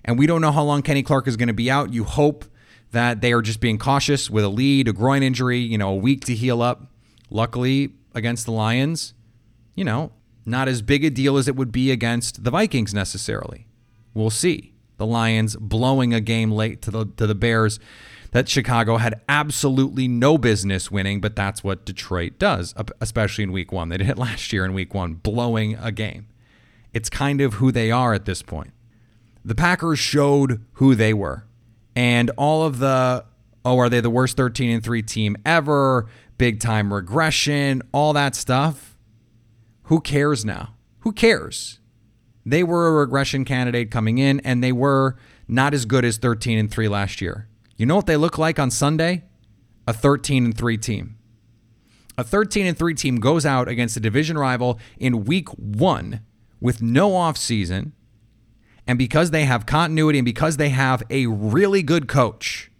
and 0.05 0.17
we 0.17 0.25
don't 0.25 0.39
know 0.39 0.53
how 0.53 0.63
long 0.63 0.81
Kenny 0.81 1.03
Clark 1.03 1.27
is 1.27 1.35
going 1.35 1.47
to 1.47 1.53
be 1.53 1.69
out. 1.69 1.93
You 1.93 2.05
hope 2.05 2.45
that 2.91 3.19
they 3.19 3.33
are 3.33 3.41
just 3.41 3.59
being 3.59 3.77
cautious 3.77 4.29
with 4.29 4.45
a 4.45 4.50
lead, 4.50 4.88
a 4.88 4.93
groin 4.93 5.23
injury, 5.23 5.59
you 5.59 5.77
know, 5.77 5.89
a 5.89 5.95
week 5.95 6.23
to 6.25 6.35
heal 6.35 6.62
up. 6.62 6.85
Luckily, 7.29 7.93
against 8.13 8.45
the 8.45 8.51
Lions, 8.51 9.13
you 9.75 9.83
know, 9.83 10.12
not 10.45 10.67
as 10.67 10.81
big 10.81 11.03
a 11.03 11.09
deal 11.09 11.38
as 11.38 11.47
it 11.47 11.55
would 11.55 11.71
be 11.71 11.91
against 11.91 12.43
the 12.43 12.51
Vikings 12.51 12.93
necessarily. 12.93 13.67
We'll 14.13 14.29
see. 14.29 14.73
The 14.97 15.05
Lions 15.05 15.55
blowing 15.55 16.13
a 16.13 16.21
game 16.21 16.51
late 16.51 16.81
to 16.83 16.91
the 16.91 17.05
to 17.17 17.25
the 17.25 17.35
Bears 17.35 17.79
that 18.31 18.50
Chicago 18.50 18.97
had 18.97 19.21
absolutely 19.29 20.07
no 20.07 20.38
business 20.38 20.91
winning, 20.91 21.21
but 21.21 21.35
that's 21.35 21.63
what 21.63 21.85
Detroit 21.85 22.39
does, 22.39 22.73
especially 23.00 23.43
in 23.43 23.51
week 23.51 23.71
1. 23.71 23.89
They 23.89 23.97
did 23.97 24.09
it 24.09 24.17
last 24.19 24.51
year 24.51 24.65
in 24.65 24.73
week 24.73 24.93
1, 24.93 25.15
blowing 25.15 25.75
a 25.75 25.91
game. 25.91 26.27
It's 26.93 27.09
kind 27.09 27.41
of 27.41 27.55
who 27.55 27.71
they 27.71 27.91
are 27.91 28.13
at 28.13 28.25
this 28.25 28.41
point. 28.41 28.71
The 29.43 29.55
Packers 29.55 30.00
showed 30.00 30.63
who 30.73 30.95
they 30.95 31.13
were. 31.13 31.45
And 31.95 32.31
all 32.38 32.63
of 32.63 32.79
the 32.79 33.25
oh, 33.65 33.79
are 33.79 33.89
they 33.89 34.01
the 34.01 34.09
worst 34.09 34.38
13 34.38 34.69
and 34.69 34.83
3 34.83 35.01
team 35.01 35.38
ever? 35.45 36.07
Big 36.38 36.59
time 36.59 36.93
regression, 36.93 37.81
all 37.91 38.13
that 38.13 38.35
stuff. 38.35 38.97
Who 39.83 40.01
cares 40.01 40.43
now? 40.43 40.75
Who 41.00 41.12
cares? 41.12 41.79
They 42.45 42.63
were 42.63 42.88
a 42.88 42.91
regression 42.91 43.45
candidate 43.45 43.91
coming 43.91 44.17
in 44.17 44.39
and 44.41 44.63
they 44.63 44.71
were 44.71 45.17
not 45.47 45.73
as 45.73 45.85
good 45.85 46.03
as 46.03 46.17
13 46.17 46.57
and 46.57 46.71
3 46.71 46.88
last 46.88 47.21
year. 47.21 47.47
You 47.77 47.85
know 47.85 47.95
what 47.95 48.05
they 48.05 48.17
look 48.17 48.38
like 48.38 48.59
on 48.59 48.71
Sunday? 48.71 49.23
A 49.88 49.93
13 49.93 50.45
and 50.45 50.57
3 50.57 50.77
team. 50.77 51.17
A 52.17 52.23
13 52.23 52.65
and 52.65 52.77
3 52.77 52.93
team 52.93 53.19
goes 53.19 53.45
out 53.45 53.67
against 53.67 53.97
a 53.97 54.00
division 54.00 54.38
rival 54.38 54.79
in 54.97 55.25
week 55.25 55.50
1 55.50 56.21
with 56.63 56.82
no 56.82 57.12
offseason. 57.12 57.91
And 58.88 58.98
because 58.98 59.32
they 59.32 59.43
have 59.43 59.65
continuity 59.65 60.17
and 60.17 60.25
because 60.25 60.58
they 60.58 60.70
have 60.70 61.03
a 61.10 61.27
really 61.27 61.84
good 61.84 62.08
coach, 62.08 62.72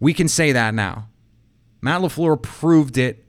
we 0.00 0.14
can 0.14 0.28
say 0.28 0.52
that 0.52 0.72
now. 0.72 1.08
Matt 1.80 2.00
LaFleur 2.00 2.40
proved 2.40 2.96
it 2.96 3.24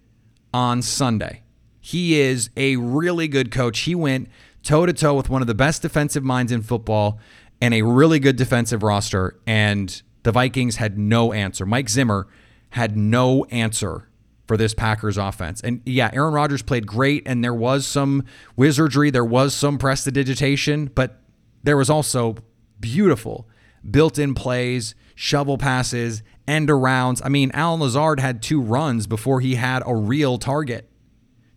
on 0.53 0.83
Sunday. 0.83 1.41
He 1.81 2.19
is 2.21 2.51
a 2.55 2.75
really 2.75 3.27
good 3.27 3.51
coach. 3.51 3.79
He 3.79 3.95
went 3.95 4.29
toe 4.61 4.85
to 4.85 4.93
toe 4.93 5.15
with 5.15 5.29
one 5.29 5.41
of 5.41 5.47
the 5.47 5.55
best 5.55 5.81
defensive 5.81 6.23
minds 6.23 6.51
in 6.51 6.61
football 6.61 7.19
and 7.59 7.73
a 7.73 7.81
really 7.81 8.19
good 8.19 8.35
defensive 8.35 8.83
roster. 8.83 9.39
And 9.47 10.01
the 10.21 10.31
Vikings 10.31 10.75
had 10.75 10.99
no 10.99 11.33
answer. 11.33 11.65
Mike 11.65 11.89
Zimmer 11.89 12.27
had 12.69 12.95
no 12.95 13.45
answer 13.45 14.07
for 14.47 14.57
this 14.57 14.73
Packers 14.73 15.17
offense. 15.17 15.61
And 15.61 15.81
yeah, 15.85 16.09
Aaron 16.13 16.33
Rodgers 16.33 16.61
played 16.61 16.85
great, 16.85 17.23
and 17.25 17.43
there 17.43 17.53
was 17.53 17.87
some 17.87 18.25
wizardry, 18.55 19.09
there 19.09 19.25
was 19.25 19.53
some 19.53 19.77
prestidigitation, 19.77 20.91
but 20.93 21.21
there 21.63 21.77
was 21.77 21.89
also 21.89 22.35
beautiful 22.79 23.47
built 23.89 24.17
in 24.17 24.33
plays, 24.33 24.95
shovel 25.15 25.57
passes, 25.57 26.23
end 26.47 26.69
arounds. 26.69 27.21
I 27.23 27.29
mean, 27.29 27.51
Allen 27.53 27.81
Lazard 27.81 28.19
had 28.19 28.41
two 28.41 28.61
runs 28.61 29.07
before 29.07 29.41
he 29.41 29.55
had 29.55 29.83
a 29.85 29.95
real 29.95 30.37
target. 30.37 30.89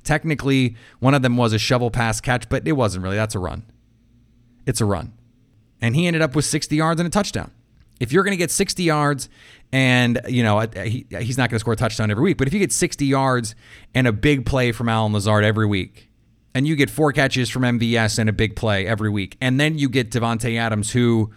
Technically, 0.04 0.76
one 1.00 1.14
of 1.14 1.22
them 1.22 1.36
was 1.36 1.52
a 1.52 1.58
shovel 1.58 1.90
pass 1.90 2.20
catch, 2.20 2.48
but 2.48 2.66
it 2.66 2.72
wasn't 2.72 3.02
really. 3.02 3.16
That's 3.16 3.34
a 3.34 3.40
run. 3.40 3.64
It's 4.66 4.80
a 4.80 4.84
run. 4.84 5.12
And 5.80 5.94
he 5.94 6.06
ended 6.06 6.22
up 6.22 6.34
with 6.34 6.44
60 6.44 6.74
yards 6.76 7.00
and 7.00 7.06
a 7.06 7.10
touchdown. 7.10 7.50
If 8.00 8.12
you're 8.12 8.24
going 8.24 8.32
to 8.32 8.36
get 8.36 8.50
60 8.50 8.82
yards 8.82 9.28
and, 9.72 10.20
you 10.28 10.42
know, 10.42 10.60
he, 10.60 11.06
he's 11.10 11.38
not 11.38 11.50
going 11.50 11.56
to 11.56 11.60
score 11.60 11.72
a 11.72 11.76
touchdown 11.76 12.10
every 12.10 12.22
week, 12.22 12.36
but 12.36 12.46
if 12.46 12.52
you 12.52 12.60
get 12.60 12.72
60 12.72 13.04
yards 13.06 13.54
and 13.94 14.06
a 14.06 14.12
big 14.12 14.46
play 14.46 14.72
from 14.72 14.88
Allen 14.88 15.12
Lazard 15.12 15.44
every 15.44 15.66
week, 15.66 16.10
and 16.54 16.66
you 16.66 16.74
get 16.74 16.88
four 16.88 17.12
catches 17.12 17.50
from 17.50 17.62
MVS 17.62 18.18
and 18.18 18.30
a 18.30 18.32
big 18.32 18.56
play 18.56 18.86
every 18.86 19.10
week, 19.10 19.36
and 19.40 19.60
then 19.60 19.76
you 19.76 19.88
get 19.88 20.10
Davante 20.10 20.58
Adams, 20.58 20.92
who 20.92 21.30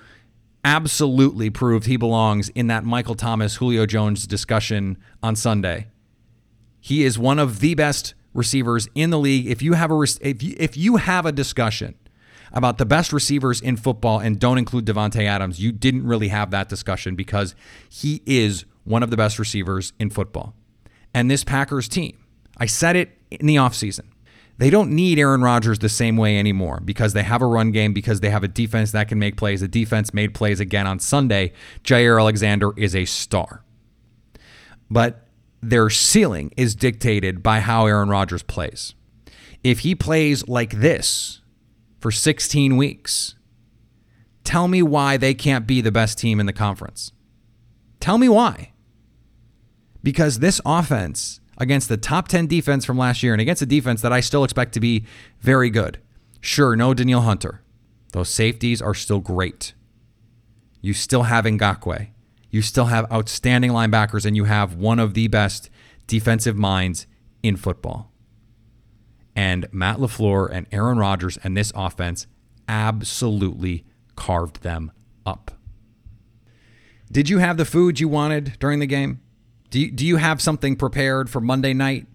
absolutely 0.63 1.49
proved 1.49 1.87
he 1.87 1.97
belongs 1.97 2.49
in 2.49 2.67
that 2.67 2.83
Michael 2.83 3.15
Thomas 3.15 3.55
Julio 3.55 3.85
Jones 3.85 4.25
discussion 4.27 4.97
on 5.21 5.35
Sunday. 5.35 5.87
He 6.79 7.03
is 7.03 7.19
one 7.19 7.39
of 7.39 7.59
the 7.59 7.75
best 7.75 8.13
receivers 8.33 8.87
in 8.95 9.09
the 9.09 9.19
league. 9.19 9.47
If 9.47 9.61
you 9.61 9.73
have 9.73 9.91
a 9.91 10.01
if 10.21 10.41
you, 10.41 10.55
if 10.57 10.77
you 10.77 10.97
have 10.97 11.25
a 11.25 11.31
discussion 11.31 11.95
about 12.51 12.77
the 12.77 12.85
best 12.85 13.13
receivers 13.13 13.61
in 13.61 13.77
football 13.77 14.19
and 14.19 14.39
don't 14.39 14.57
include 14.57 14.85
Davante 14.85 15.25
Adams, 15.25 15.59
you 15.59 15.71
didn't 15.71 16.05
really 16.05 16.29
have 16.29 16.51
that 16.51 16.69
discussion 16.69 17.15
because 17.15 17.55
he 17.89 18.21
is 18.25 18.65
one 18.83 19.03
of 19.03 19.09
the 19.09 19.17
best 19.17 19.39
receivers 19.39 19.93
in 19.99 20.09
football. 20.09 20.53
And 21.13 21.29
this 21.29 21.43
Packers 21.43 21.87
team, 21.87 22.17
I 22.57 22.65
said 22.65 22.95
it 22.95 23.17
in 23.31 23.45
the 23.45 23.55
offseason. 23.55 24.05
They 24.57 24.69
don't 24.69 24.91
need 24.91 25.19
Aaron 25.19 25.41
Rodgers 25.41 25.79
the 25.79 25.87
same 25.87 26.17
way 26.17 26.37
anymore 26.37 26.81
because 26.83 27.13
they 27.13 27.23
have 27.23 27.41
a 27.41 27.45
run 27.45 27.71
game, 27.71 27.93
because 27.93 28.19
they 28.19 28.29
have 28.29 28.43
a 28.43 28.47
defense 28.49 28.91
that 28.91 29.07
can 29.07 29.17
make 29.17 29.37
plays. 29.37 29.61
The 29.61 29.69
defense 29.69 30.13
made 30.13 30.33
plays 30.33 30.59
again 30.59 30.85
on 30.85 30.99
Sunday. 30.99 31.53
Jaire 31.83 32.19
Alexander 32.19 32.73
is 32.75 32.93
a 32.93 33.05
star. 33.05 33.63
But 34.91 35.27
their 35.61 35.89
ceiling 35.89 36.51
is 36.57 36.75
dictated 36.75 37.41
by 37.41 37.61
how 37.61 37.85
Aaron 37.85 38.09
Rodgers 38.09 38.43
plays. 38.43 38.95
If 39.63 39.79
he 39.79 39.95
plays 39.95 40.45
like 40.47 40.71
this 40.71 41.38
for 41.99 42.11
16 42.11 42.77
weeks, 42.77 43.35
tell 44.43 44.67
me 44.67 44.81
why 44.81 45.17
they 45.17 45.33
can't 45.33 45.67
be 45.67 45.81
the 45.81 45.91
best 45.91 46.17
team 46.17 46.39
in 46.39 46.45
the 46.45 46.53
conference. 46.53 47.11
Tell 47.99 48.17
me 48.17 48.29
why. 48.29 48.71
Because 50.01 50.39
this 50.39 50.61
offense 50.65 51.41
against 51.57 51.89
the 51.89 51.97
top 51.97 52.27
10 52.29 52.47
defense 52.47 52.85
from 52.85 52.97
last 52.97 53.21
year 53.21 53.33
and 53.33 53.41
against 53.41 53.61
a 53.61 53.65
defense 53.65 54.01
that 54.01 54.13
I 54.13 54.21
still 54.21 54.43
expect 54.43 54.73
to 54.73 54.79
be 54.79 55.05
very 55.41 55.69
good. 55.69 55.99
Sure, 56.39 56.75
no 56.75 56.93
Danielle 56.93 57.21
Hunter. 57.21 57.61
Those 58.13 58.29
safeties 58.29 58.81
are 58.81 58.93
still 58.93 59.19
great. 59.19 59.73
You 60.81 60.93
still 60.93 61.23
have 61.23 61.45
Ngakoue. 61.45 62.07
You 62.49 62.61
still 62.61 62.85
have 62.85 63.11
outstanding 63.11 63.71
linebackers, 63.71 64.25
and 64.25 64.35
you 64.35 64.45
have 64.45 64.75
one 64.75 64.97
of 64.97 65.13
the 65.13 65.27
best 65.27 65.69
defensive 66.07 66.55
minds 66.55 67.05
in 67.43 67.57
football. 67.57 68.08
And 69.39 69.67
Matt 69.71 69.99
LaFleur 69.99 70.49
and 70.51 70.67
Aaron 70.69 70.97
Rodgers 70.97 71.37
and 71.45 71.55
this 71.55 71.71
offense 71.73 72.27
absolutely 72.67 73.85
carved 74.17 74.63
them 74.63 74.91
up. 75.25 75.51
Did 77.09 77.29
you 77.29 77.37
have 77.37 77.55
the 77.55 77.63
food 77.63 78.01
you 78.01 78.09
wanted 78.09 78.59
during 78.59 78.79
the 78.79 78.85
game? 78.85 79.21
Do 79.69 79.79
you, 79.79 79.91
do 79.91 80.05
you 80.05 80.17
have 80.17 80.41
something 80.41 80.75
prepared 80.75 81.29
for 81.29 81.39
Monday 81.39 81.73
night? 81.73 82.05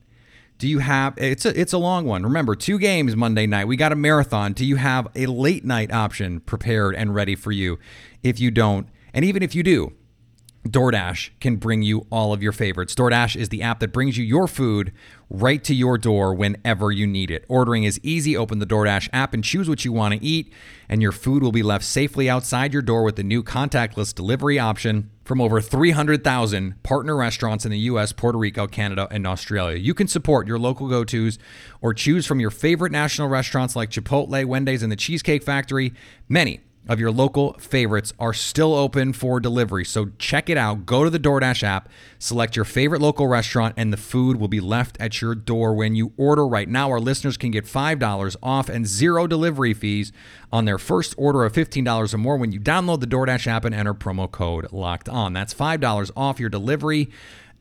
Do 0.59 0.69
you 0.69 0.81
have 0.81 1.15
it's 1.17 1.47
a 1.47 1.59
it's 1.59 1.73
a 1.73 1.79
long 1.79 2.05
one. 2.05 2.25
Remember, 2.25 2.55
two 2.55 2.79
games 2.79 3.17
Monday 3.17 3.47
night. 3.47 3.69
We 3.69 3.77
got 3.79 3.91
a 3.91 3.97
marathon. 3.97 4.53
Do 4.53 4.67
you 4.67 4.77
have 4.77 5.09
a 5.17 5.25
late 5.25 5.65
night 5.65 5.91
option 5.91 6.41
prepared 6.41 6.95
and 6.95 7.15
ready 7.15 7.37
for 7.37 7.53
you? 7.53 7.79
If 8.23 8.39
you 8.39 8.51
don't, 8.51 8.87
and 9.15 9.25
even 9.25 9.43
if 9.43 9.55
you 9.55 9.63
do, 9.63 9.95
DoorDash 10.69 11.31
can 11.41 11.57
bring 11.57 11.83
you 11.83 12.07
all 12.11 12.33
of 12.33 12.43
your 12.43 12.53
favorites. 12.53 12.95
DoorDash 12.95 13.37
is 13.37 13.51
the 13.51 13.61
app 13.61 13.81
that 13.81 13.93
brings 13.93 14.17
you 14.17 14.25
your 14.25 14.49
food 14.49 14.93
right 15.29 15.63
to 15.63 15.75
your 15.75 15.99
door 15.99 16.33
whenever 16.33 16.91
you 16.91 17.07
need 17.07 17.31
it. 17.31 17.45
Ordering 17.49 17.85
is 17.85 18.01
easy. 18.03 18.35
Open 18.35 18.61
the 18.61 18.67
DoorDash 18.67 19.11
app 19.13 19.35
and 19.35 19.45
choose 19.45 19.69
what 19.69 19.85
you 19.85 19.93
want 19.93 20.15
to 20.15 20.25
eat, 20.25 20.51
and 20.89 21.03
your 21.03 21.13
food 21.13 21.43
will 21.43 21.53
be 21.53 21.63
left 21.63 21.85
safely 21.85 22.31
outside 22.31 22.73
your 22.73 22.81
door 22.81 23.03
with 23.03 23.17
the 23.17 23.23
new 23.23 23.43
contactless 23.43 24.15
delivery 24.15 24.59
option 24.59 25.11
from 25.23 25.39
over 25.39 25.61
300,000 25.61 26.83
partner 26.83 27.17
restaurants 27.17 27.67
in 27.67 27.71
the 27.71 27.79
US, 27.81 28.13
Puerto 28.13 28.39
Rico, 28.39 28.67
Canada, 28.67 29.07
and 29.11 29.27
Australia. 29.27 29.77
You 29.77 29.93
can 29.93 30.09
support 30.09 30.47
your 30.47 30.59
local 30.59 30.89
go 30.89 31.05
tos 31.05 31.39
or 31.83 31.93
choose 31.93 32.25
from 32.25 32.41
your 32.41 32.51
favorite 32.51 32.93
national 32.93 33.29
restaurants 33.29 33.77
like 33.77 33.91
Chipotle, 33.91 34.47
Wendy's, 34.47 34.83
and 34.83 34.91
the 34.91 34.97
Cheesecake 34.97 35.43
Factory. 35.43 35.93
Many 36.27 36.61
of 36.89 37.01
your 37.01 37.11
local 37.11 37.55
favorites 37.55 38.13
are 38.19 38.35
still 38.35 38.75
open 38.75 39.13
for 39.13 39.41
delivery. 39.41 39.85
So 39.85 40.11
check 40.19 40.51
it 40.51 40.57
out. 40.57 40.85
Go 40.87 41.05
to 41.05 41.11
the 41.11 41.19
DoorDash 41.19 41.63
app, 41.63 41.89
select 42.19 42.57
your 42.57 42.65
favorite 42.65 43.01
local 43.01 43.27
restaurant, 43.27 43.75
and 43.77 43.93
the 43.93 43.97
food 43.97 44.37
will 44.37 44.49
be 44.49 44.61
left 44.61 44.97
at 45.01 45.21
your 45.21 45.35
door 45.35 45.75
when 45.75 45.95
you 45.95 46.13
order. 46.17 46.47
Right 46.47 46.69
now, 46.69 46.91
our 46.91 47.01
listeners 47.01 47.37
can 47.37 47.51
get 47.51 47.65
$5 47.65 48.37
off 48.43 48.69
and 48.69 48.87
zero 48.87 49.27
delivery 49.27 49.75
fees 49.75 50.13
on 50.53 50.65
their 50.65 50.79
first 50.79 51.15
order 51.17 51.45
of 51.45 51.53
$15 51.53 52.15
or 52.15 52.19
more 52.19 52.37
when 52.37 52.53
you 52.53 52.61
download 52.61 53.01
the 53.01 53.07
DoorDash 53.07 53.47
app 53.47 53.65
and 53.65 53.75
enter 53.75 53.95
promo 53.95 54.31
code 54.31 54.71
locked 54.73 55.09
on. 55.09 55.33
That's 55.33 55.55
$5 55.55 56.11
off 56.17 56.39
your 56.39 56.51
delivery 56.51 57.11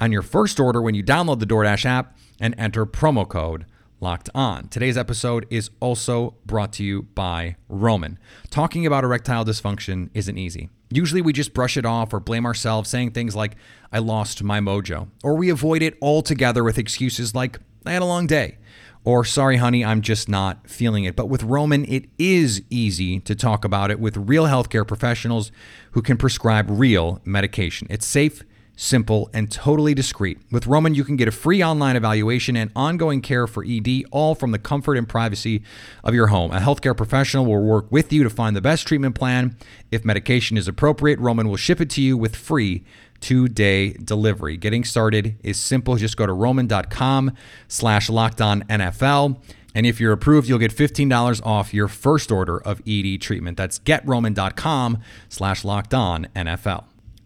on 0.02 0.12
your 0.12 0.22
first 0.22 0.60
order 0.60 0.82
when 0.82 0.96
you 0.96 1.04
download 1.04 1.40
the 1.40 1.46
DoorDash 1.46 1.86
app 1.86 2.18
and 2.40 2.54
enter 2.58 2.86
promo 2.86 3.28
code 3.28 3.66
Locked 4.04 4.30
On. 4.36 4.68
Today's 4.68 4.98
episode 4.98 5.48
is 5.50 5.70
also 5.80 6.36
brought 6.46 6.74
to 6.74 6.84
you 6.84 7.04
by 7.16 7.56
Roman. 7.70 8.20
Talking 8.50 8.86
about 8.86 9.06
erectile 9.06 9.46
dysfunction 9.46 10.10
isn't 10.14 10.38
easy. 10.38 10.70
Usually 10.92 11.22
we 11.22 11.32
just 11.32 11.54
brush 11.54 11.78
it 11.78 11.86
off 11.86 12.14
or 12.14 12.20
blame 12.20 12.46
ourselves, 12.46 12.90
saying 12.90 13.12
things 13.12 13.34
like, 13.34 13.56
I 13.94 14.00
lost 14.00 14.44
my 14.44 14.60
mojo. 14.60 15.08
Or 15.24 15.36
we 15.36 15.50
avoid 15.50 15.82
it 15.82 15.98
altogether 16.02 16.66
with 16.66 16.78
excuses 16.78 17.34
like, 17.34 17.60
I 17.86 17.94
had 17.94 18.02
a 18.02 18.06
long 18.06 18.28
day. 18.28 18.58
Or, 19.06 19.24
sorry, 19.24 19.56
honey, 19.56 19.86
I'm 19.86 20.02
just 20.02 20.28
not 20.28 20.70
feeling 20.70 21.06
it. 21.06 21.16
But 21.16 21.30
with 21.30 21.44
Roman, 21.44 21.86
it 21.86 22.10
is 22.20 22.62
easy 22.70 23.22
to 23.22 23.36
talk 23.36 23.64
about 23.64 23.90
it 23.90 24.02
with 24.02 24.18
real 24.18 24.48
healthcare 24.48 24.86
professionals 24.86 25.50
who 25.92 26.02
can 26.02 26.18
prescribe 26.18 26.66
real 26.70 27.22
medication. 27.24 27.88
It's 27.90 28.06
safe 28.06 28.44
simple, 28.76 29.30
and 29.34 29.52
totally 29.52 29.94
discreet. 29.94 30.40
With 30.52 30.68
Roman, 30.68 30.96
you 30.96 31.04
can 31.04 31.16
get 31.16 31.28
a 31.28 31.32
free 31.32 31.64
online 31.64 31.96
evaluation 31.96 32.56
and 32.56 32.72
ongoing 32.76 33.22
care 33.22 33.48
for 33.48 33.64
ED, 33.68 34.04
all 34.12 34.36
from 34.36 34.52
the 34.52 34.60
comfort 34.60 34.98
and 34.98 35.08
privacy 35.08 35.64
of 36.04 36.14
your 36.14 36.28
home. 36.28 36.52
A 36.52 36.60
healthcare 36.60 36.96
professional 36.96 37.46
will 37.46 37.64
work 37.64 37.92
with 37.92 38.12
you 38.12 38.24
to 38.24 38.30
find 38.30 38.56
the 38.56 38.62
best 38.62 38.88
treatment 38.88 39.16
plan. 39.16 39.56
If 39.92 40.04
medication 40.04 40.58
is 40.58 40.68
appropriate, 40.68 41.20
Roman 41.20 41.48
will 41.48 41.58
ship 41.58 41.80
it 41.82 41.90
to 41.92 42.02
you 42.02 42.18
with 42.18 42.36
free 42.36 42.84
two-day 43.20 43.94
delivery. 43.94 44.58
Getting 44.58 44.84
started 44.84 45.38
is 45.44 45.58
simple. 45.58 45.96
Just 45.96 46.18
go 46.18 46.26
to 46.26 46.34
roman.com 46.34 47.32
slash 47.68 48.10
NFL. 48.10 49.42
And 49.76 49.86
if 49.88 50.00
you're 50.00 50.12
approved, 50.12 50.48
you'll 50.48 50.60
get 50.60 50.76
$15 50.76 51.46
off 51.46 51.74
your 51.74 51.88
first 51.88 52.32
order 52.32 52.62
of 52.62 52.82
ED 52.86 53.22
treatment. 53.22 53.58
That's 53.58 53.80
getroman.com 53.80 55.00
slash 55.30 55.64
locked 55.64 55.94
on 55.94 56.28
NFL 56.36 56.84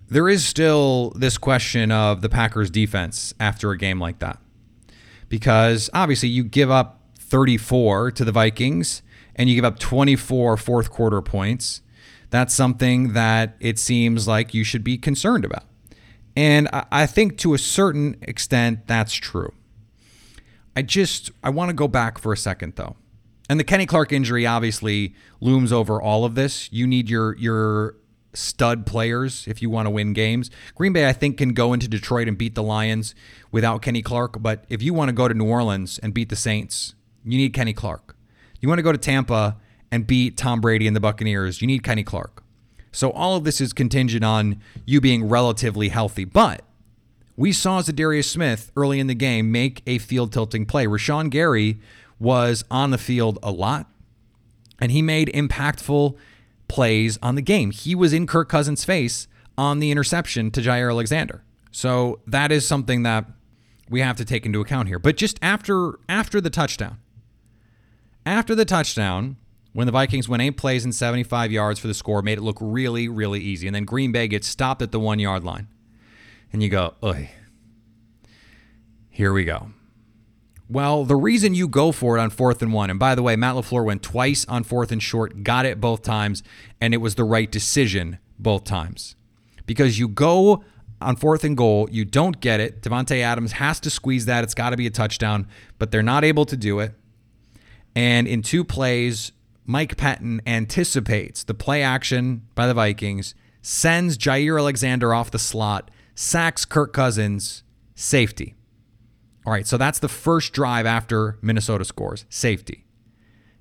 there 0.10 0.30
is 0.30 0.46
still 0.46 1.12
this 1.12 1.38
question 1.38 1.92
of 1.92 2.22
the 2.22 2.30
Packers 2.30 2.70
defense 2.70 3.34
after 3.40 3.72
a 3.72 3.78
game 3.78 4.00
like 4.00 4.20
that. 4.20 4.40
Because 5.30 5.90
obviously 5.94 6.30
you 6.30 6.44
give 6.44 6.72
up 6.72 7.02
34 7.20 8.12
to 8.12 8.24
the 8.24 8.32
Vikings 8.32 9.02
and 9.36 9.50
you 9.50 9.56
give 9.56 9.66
up 9.66 9.80
24 9.80 10.58
fourth 10.58 10.90
quarter 10.90 11.22
points. 11.22 11.82
That's 12.30 12.54
something 12.54 13.14
that 13.14 13.56
it 13.60 13.80
seems 13.80 14.28
like 14.28 14.54
you 14.54 14.64
should 14.64 14.84
be 14.84 14.98
concerned 14.98 15.46
about. 15.46 15.64
And 16.36 16.70
I, 16.72 17.08
think 17.08 17.38
to 17.40 17.56
a 17.56 17.58
certain 17.58 18.16
extent 18.22 18.86
that's 18.86 19.14
true. 19.14 19.54
I 20.76 20.84
just 20.84 21.32
I 21.44 21.50
want 21.50 21.70
to 21.70 21.74
go 21.74 21.88
back 21.88 22.20
for 22.20 22.32
a 22.32 22.38
second 22.38 22.76
though. 22.76 22.96
And 23.50 23.60
the 23.60 23.64
Kenny 23.64 23.86
Clark 23.86 24.12
injury 24.12 24.46
obviously 24.46 25.16
looms 25.42 25.72
over 25.72 26.00
all 26.00 26.26
of 26.26 26.36
this. 26.36 26.72
You 26.72 26.86
need 26.86 27.10
your 27.10 27.36
your 27.38 27.96
stud 28.38 28.86
players 28.86 29.46
if 29.48 29.62
you 29.62 29.70
want 29.70 29.86
to 29.86 29.90
win 29.90 30.14
games. 30.14 30.50
Green 30.76 30.94
Bay 30.94 31.08
I 31.08 31.14
think 31.14 31.38
can 31.38 31.54
go 31.54 31.74
into 31.74 31.88
Detroit 31.88 32.28
and 32.28 32.38
beat 32.38 32.56
the 32.56 32.64
Lions 32.64 33.16
without 33.52 33.82
Kenny 33.82 34.02
Clark, 34.02 34.42
but 34.42 34.66
if 34.70 34.82
you 34.82 34.94
want 34.94 35.10
to 35.10 35.14
go 35.14 35.28
to 35.28 35.34
New 35.34 35.48
Orleans 35.48 36.00
and 36.00 36.14
beat 36.14 36.30
the 36.30 36.36
Saints, 36.36 36.94
you 37.24 37.38
need 37.38 37.54
Kenny 37.54 37.74
Clark. 37.74 38.16
You 38.62 38.70
want 38.70 38.80
to 38.80 38.84
go 38.84 38.92
to 38.92 38.98
Tampa 38.98 39.58
and 39.92 40.06
beat 40.06 40.38
Tom 40.38 40.62
Brady 40.62 40.88
and 40.88 40.96
the 40.96 41.00
Buccaneers, 41.00 41.62
you 41.62 41.68
need 41.68 41.84
Kenny 41.84 42.04
Clark. 42.04 42.44
So 42.92 43.12
all 43.12 43.36
of 43.36 43.44
this 43.44 43.62
is 43.62 43.74
contingent 43.74 44.24
on 44.24 44.62
you 44.86 45.02
being 45.02 45.30
relatively 45.30 45.90
healthy, 45.90 46.26
but 46.26 46.64
we 47.36 47.52
saw 47.52 47.82
Za'Darius 47.82 48.26
Smith 48.26 48.72
early 48.76 49.00
in 49.00 49.08
the 49.08 49.14
game 49.14 49.52
make 49.52 49.84
a 49.86 50.00
field 50.00 50.34
tilting 50.34 50.66
play. 50.66 50.88
Rashan 50.88 51.30
Gary 51.30 51.80
was 52.20 52.64
on 52.72 52.90
the 52.90 52.98
field 52.98 53.38
a 53.44 53.52
lot, 53.52 53.88
and 54.80 54.92
he 54.92 55.02
made 55.02 55.30
impactful 55.34 56.16
plays 56.68 57.18
on 57.22 57.36
the 57.36 57.42
game. 57.42 57.72
He 57.72 57.96
was 57.96 58.14
in 58.14 58.28
Kirk 58.28 58.50
Cousins' 58.50 58.84
face 58.84 59.28
on 59.58 59.80
the 59.80 59.92
interception 59.92 60.52
to 60.52 60.62
Jaire 60.62 60.90
Alexander. 60.90 61.44
So 61.72 62.22
that 62.28 62.52
is 62.52 62.68
something 62.68 63.04
that 63.04 63.26
we 63.90 64.02
have 64.02 64.18
to 64.18 64.26
take 64.26 64.46
into 64.46 64.62
account 64.62 64.88
here. 64.88 65.00
But 65.00 65.18
just 65.18 65.40
after 65.42 66.00
after 66.10 66.42
the 66.42 66.50
touchdown, 66.50 66.98
after 68.26 68.56
the 68.56 68.66
touchdown, 68.66 69.38
when 69.74 69.86
the 69.86 69.92
Vikings 69.92 70.28
went 70.28 70.42
eight 70.42 70.58
plays 70.58 70.84
and 70.84 70.94
75 70.94 71.52
yards 71.52 71.80
for 71.80 71.88
the 71.88 71.94
score, 71.94 72.22
made 72.22 72.38
it 72.38 72.42
look 72.42 72.58
really, 72.60 73.08
really 73.08 73.40
easy. 73.40 73.68
And 73.68 73.76
then 73.76 73.86
Green 73.86 74.12
Bay 74.12 74.28
gets 74.28 74.48
stopped 74.48 74.82
at 74.82 74.92
the 74.92 75.00
one 75.00 75.20
yard 75.20 75.44
line. 75.44 75.68
And 76.52 76.64
you 76.64 76.70
go, 76.70 76.96
oi, 77.04 77.30
here 79.10 79.34
we 79.34 79.44
go. 79.44 79.72
Well, 80.70 81.06
the 81.06 81.16
reason 81.16 81.54
you 81.54 81.70
go 81.70 81.94
for 81.94 82.18
it 82.18 82.22
on 82.22 82.30
fourth 82.30 82.62
and 82.62 82.74
one, 82.74 82.90
and 82.90 83.00
by 83.00 83.16
the 83.16 83.24
way, 83.24 83.38
Matt 83.38 83.56
LaFleur 83.56 83.86
went 83.86 84.04
twice 84.04 84.46
on 84.46 84.64
fourth 84.64 84.92
and 84.92 85.02
short, 85.02 85.44
got 85.44 85.66
it 85.66 85.80
both 85.80 86.02
times, 86.02 86.44
and 86.82 86.94
it 86.94 86.98
was 86.98 87.16
the 87.16 87.24
right 87.24 87.50
decision 87.50 88.20
both 88.38 88.66
times. 88.66 89.16
Because 89.66 89.98
you 89.98 90.10
go 90.10 90.64
on 91.00 91.16
fourth 91.16 91.46
and 91.46 91.56
goal, 91.56 91.88
you 91.90 92.04
don't 92.04 92.42
get 92.42 92.60
it. 92.60 92.82
Davante 92.82 93.22
Adams 93.22 93.54
has 93.54 93.80
to 93.80 93.90
squeeze 93.90 94.26
that. 94.26 94.44
It's 94.44 94.54
got 94.54 94.72
to 94.72 94.78
be 94.78 94.88
a 94.88 94.92
touchdown, 94.92 95.48
but 95.80 95.92
they're 95.92 96.04
not 96.04 96.26
able 96.26 96.46
to 96.46 96.58
do 96.58 96.80
it. 96.80 96.94
And 97.96 98.28
in 98.28 98.42
two 98.42 98.66
plays, 98.66 99.32
Mike 99.66 99.96
Pettine 99.96 100.42
anticipates 100.46 101.44
the 101.44 101.54
play 101.54 101.82
action 101.82 102.46
by 102.56 102.68
the 102.68 102.74
Vikings, 102.74 103.36
sends 103.62 104.18
Jaire 104.18 104.60
Alexander 104.60 105.14
off 105.14 105.32
the 105.32 105.40
slot, 105.40 105.92
sacks 106.14 106.66
Kirk 106.66 106.92
Cousins, 106.92 107.64
safety. 107.96 108.57
All 109.48 109.54
right, 109.54 109.66
so 109.66 109.78
that's 109.78 110.00
the 110.00 110.10
first 110.10 110.52
drive 110.52 110.86
after 110.86 111.38
Minnesota 111.42 111.86
scores, 111.86 112.26
safety. 112.28 112.84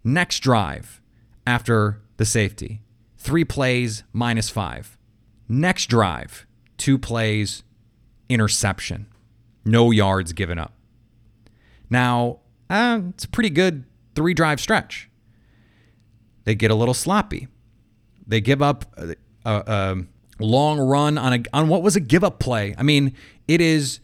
Next 0.02 0.40
drive 0.40 1.00
after 1.46 2.02
the 2.16 2.24
safety, 2.24 2.82
three 3.18 3.44
plays, 3.44 4.02
minus 4.12 4.50
five. 4.50 4.98
Next 5.48 5.86
drive, 5.86 6.44
two 6.76 6.98
plays, 6.98 7.62
interception, 8.28 9.06
no 9.64 9.92
yards 9.92 10.32
given 10.32 10.58
up. 10.58 10.72
Now, 11.88 12.40
uh, 12.68 13.02
it's 13.10 13.26
a 13.26 13.28
pretty 13.28 13.50
good 13.50 13.84
three 14.16 14.34
drive 14.34 14.58
stretch. 14.58 15.08
They 16.42 16.56
get 16.56 16.72
a 16.72 16.74
little 16.74 16.94
sloppy. 16.94 17.46
They 18.26 18.40
give 18.40 18.60
up 18.60 18.86
a, 18.96 19.14
a, 19.44 19.62
a 20.40 20.44
long 20.44 20.80
run 20.80 21.16
on 21.16 21.32
a 21.32 21.42
on 21.52 21.68
what 21.68 21.84
was 21.84 21.94
a 21.94 22.00
give 22.00 22.24
up 22.24 22.40
play. 22.40 22.74
I 22.76 22.82
mean, 22.82 23.14
it 23.46 23.60
is 23.60 24.00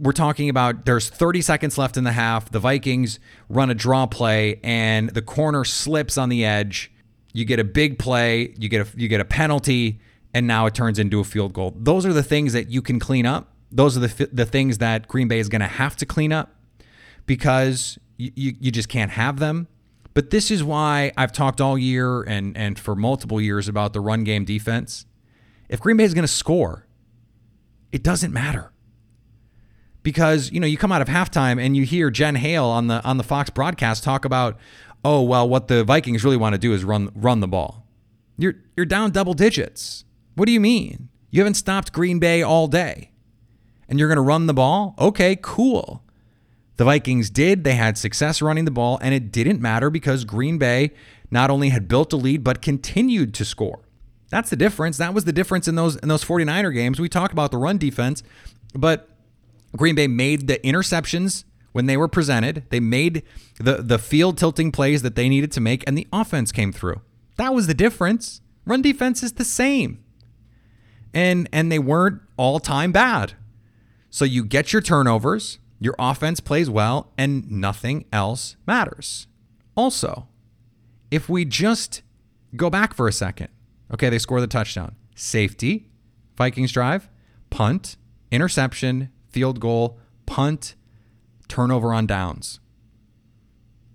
we're 0.00 0.12
talking 0.12 0.48
about 0.48 0.86
there's 0.86 1.08
30 1.08 1.42
seconds 1.42 1.76
left 1.76 1.96
in 1.96 2.04
the 2.04 2.12
half. 2.12 2.50
The 2.50 2.58
Vikings 2.58 3.20
run 3.48 3.70
a 3.70 3.74
draw 3.74 4.06
play 4.06 4.58
and 4.64 5.10
the 5.10 5.22
corner 5.22 5.64
slips 5.64 6.16
on 6.16 6.30
the 6.30 6.44
edge. 6.44 6.90
You 7.32 7.44
get 7.44 7.60
a 7.60 7.64
big 7.64 7.98
play, 7.98 8.54
you 8.58 8.68
get 8.68 8.86
a 8.86 8.98
you 8.98 9.08
get 9.08 9.20
a 9.20 9.24
penalty 9.24 10.00
and 10.32 10.46
now 10.46 10.66
it 10.66 10.74
turns 10.74 10.98
into 10.98 11.20
a 11.20 11.24
field 11.24 11.52
goal. 11.52 11.74
Those 11.76 12.06
are 12.06 12.12
the 12.12 12.22
things 12.22 12.54
that 12.54 12.70
you 12.70 12.82
can 12.82 12.98
clean 12.98 13.26
up. 13.26 13.52
Those 13.70 13.96
are 13.96 14.00
the 14.00 14.28
the 14.32 14.46
things 14.46 14.78
that 14.78 15.06
Green 15.06 15.28
Bay 15.28 15.38
is 15.38 15.48
going 15.48 15.60
to 15.60 15.66
have 15.66 15.96
to 15.96 16.06
clean 16.06 16.32
up 16.32 16.54
because 17.26 17.98
you, 18.16 18.32
you, 18.34 18.54
you 18.58 18.70
just 18.72 18.88
can't 18.88 19.12
have 19.12 19.38
them. 19.38 19.68
But 20.14 20.30
this 20.30 20.50
is 20.50 20.64
why 20.64 21.12
I've 21.16 21.30
talked 21.30 21.60
all 21.60 21.76
year 21.78 22.22
and 22.22 22.56
and 22.56 22.78
for 22.78 22.96
multiple 22.96 23.40
years 23.40 23.68
about 23.68 23.92
the 23.92 24.00
run 24.00 24.24
game 24.24 24.44
defense. 24.44 25.04
If 25.68 25.78
Green 25.78 25.96
Bay 25.96 26.04
is 26.04 26.14
going 26.14 26.22
to 26.22 26.28
score, 26.28 26.86
it 27.92 28.02
doesn't 28.02 28.32
matter 28.32 28.69
because 30.02 30.50
you 30.50 30.60
know 30.60 30.66
you 30.66 30.76
come 30.76 30.92
out 30.92 31.02
of 31.02 31.08
halftime 31.08 31.62
and 31.62 31.76
you 31.76 31.84
hear 31.84 32.10
Jen 32.10 32.36
Hale 32.36 32.64
on 32.64 32.86
the 32.86 33.02
on 33.04 33.16
the 33.16 33.24
Fox 33.24 33.50
broadcast 33.50 34.04
talk 34.04 34.24
about, 34.24 34.58
oh 35.04 35.22
well, 35.22 35.48
what 35.48 35.68
the 35.68 35.84
Vikings 35.84 36.24
really 36.24 36.36
want 36.36 36.54
to 36.54 36.58
do 36.58 36.72
is 36.72 36.84
run 36.84 37.10
run 37.14 37.40
the 37.40 37.48
ball. 37.48 37.86
You're 38.36 38.54
you're 38.76 38.86
down 38.86 39.10
double 39.10 39.34
digits. 39.34 40.04
What 40.34 40.46
do 40.46 40.52
you 40.52 40.60
mean? 40.60 41.08
You 41.30 41.40
haven't 41.40 41.54
stopped 41.54 41.92
Green 41.92 42.18
Bay 42.18 42.42
all 42.42 42.66
day, 42.66 43.10
and 43.88 43.98
you're 43.98 44.08
going 44.08 44.16
to 44.16 44.22
run 44.22 44.46
the 44.46 44.54
ball? 44.54 44.94
Okay, 44.98 45.38
cool. 45.40 46.02
The 46.76 46.84
Vikings 46.84 47.28
did. 47.28 47.62
They 47.62 47.74
had 47.74 47.98
success 47.98 48.40
running 48.40 48.64
the 48.64 48.70
ball, 48.70 48.98
and 49.02 49.14
it 49.14 49.30
didn't 49.30 49.60
matter 49.60 49.90
because 49.90 50.24
Green 50.24 50.56
Bay 50.56 50.92
not 51.30 51.50
only 51.50 51.68
had 51.68 51.86
built 51.88 52.12
a 52.12 52.16
lead 52.16 52.42
but 52.42 52.62
continued 52.62 53.34
to 53.34 53.44
score. 53.44 53.80
That's 54.30 54.48
the 54.48 54.56
difference. 54.56 54.96
That 54.96 55.12
was 55.12 55.24
the 55.24 55.32
difference 55.32 55.68
in 55.68 55.74
those 55.74 55.96
in 55.96 56.08
those 56.08 56.24
49er 56.24 56.72
games. 56.72 56.98
We 56.98 57.08
talked 57.08 57.32
about 57.32 57.50
the 57.50 57.58
run 57.58 57.78
defense, 57.78 58.22
but 58.74 59.09
Green 59.76 59.94
Bay 59.94 60.06
made 60.06 60.46
the 60.46 60.58
interceptions 60.58 61.44
when 61.72 61.86
they 61.86 61.96
were 61.96 62.08
presented. 62.08 62.64
They 62.70 62.80
made 62.80 63.22
the 63.58 63.76
the 63.76 63.98
field 63.98 64.38
tilting 64.38 64.72
plays 64.72 65.02
that 65.02 65.14
they 65.14 65.28
needed 65.28 65.52
to 65.52 65.60
make, 65.60 65.84
and 65.86 65.96
the 65.96 66.08
offense 66.12 66.52
came 66.52 66.72
through. 66.72 67.00
That 67.36 67.54
was 67.54 67.66
the 67.66 67.74
difference. 67.74 68.40
Run 68.66 68.82
defense 68.82 69.22
is 69.22 69.34
the 69.34 69.44
same, 69.44 70.04
and 71.14 71.48
and 71.52 71.70
they 71.70 71.78
weren't 71.78 72.20
all 72.36 72.60
time 72.60 72.92
bad. 72.92 73.34
So 74.10 74.24
you 74.24 74.44
get 74.44 74.72
your 74.72 74.82
turnovers, 74.82 75.58
your 75.78 75.94
offense 75.98 76.40
plays 76.40 76.68
well, 76.68 77.12
and 77.16 77.48
nothing 77.50 78.06
else 78.12 78.56
matters. 78.66 79.28
Also, 79.76 80.28
if 81.10 81.28
we 81.28 81.44
just 81.44 82.02
go 82.56 82.68
back 82.68 82.92
for 82.92 83.06
a 83.06 83.12
second, 83.12 83.48
okay, 83.92 84.08
they 84.08 84.18
score 84.18 84.40
the 84.40 84.46
touchdown, 84.48 84.96
safety, 85.14 85.86
Vikings 86.36 86.72
drive, 86.72 87.08
punt, 87.50 87.96
interception, 88.30 89.10
field 89.30 89.60
goal, 89.60 89.98
punt, 90.26 90.74
turnover 91.48 91.92
on 91.92 92.06
downs. 92.06 92.60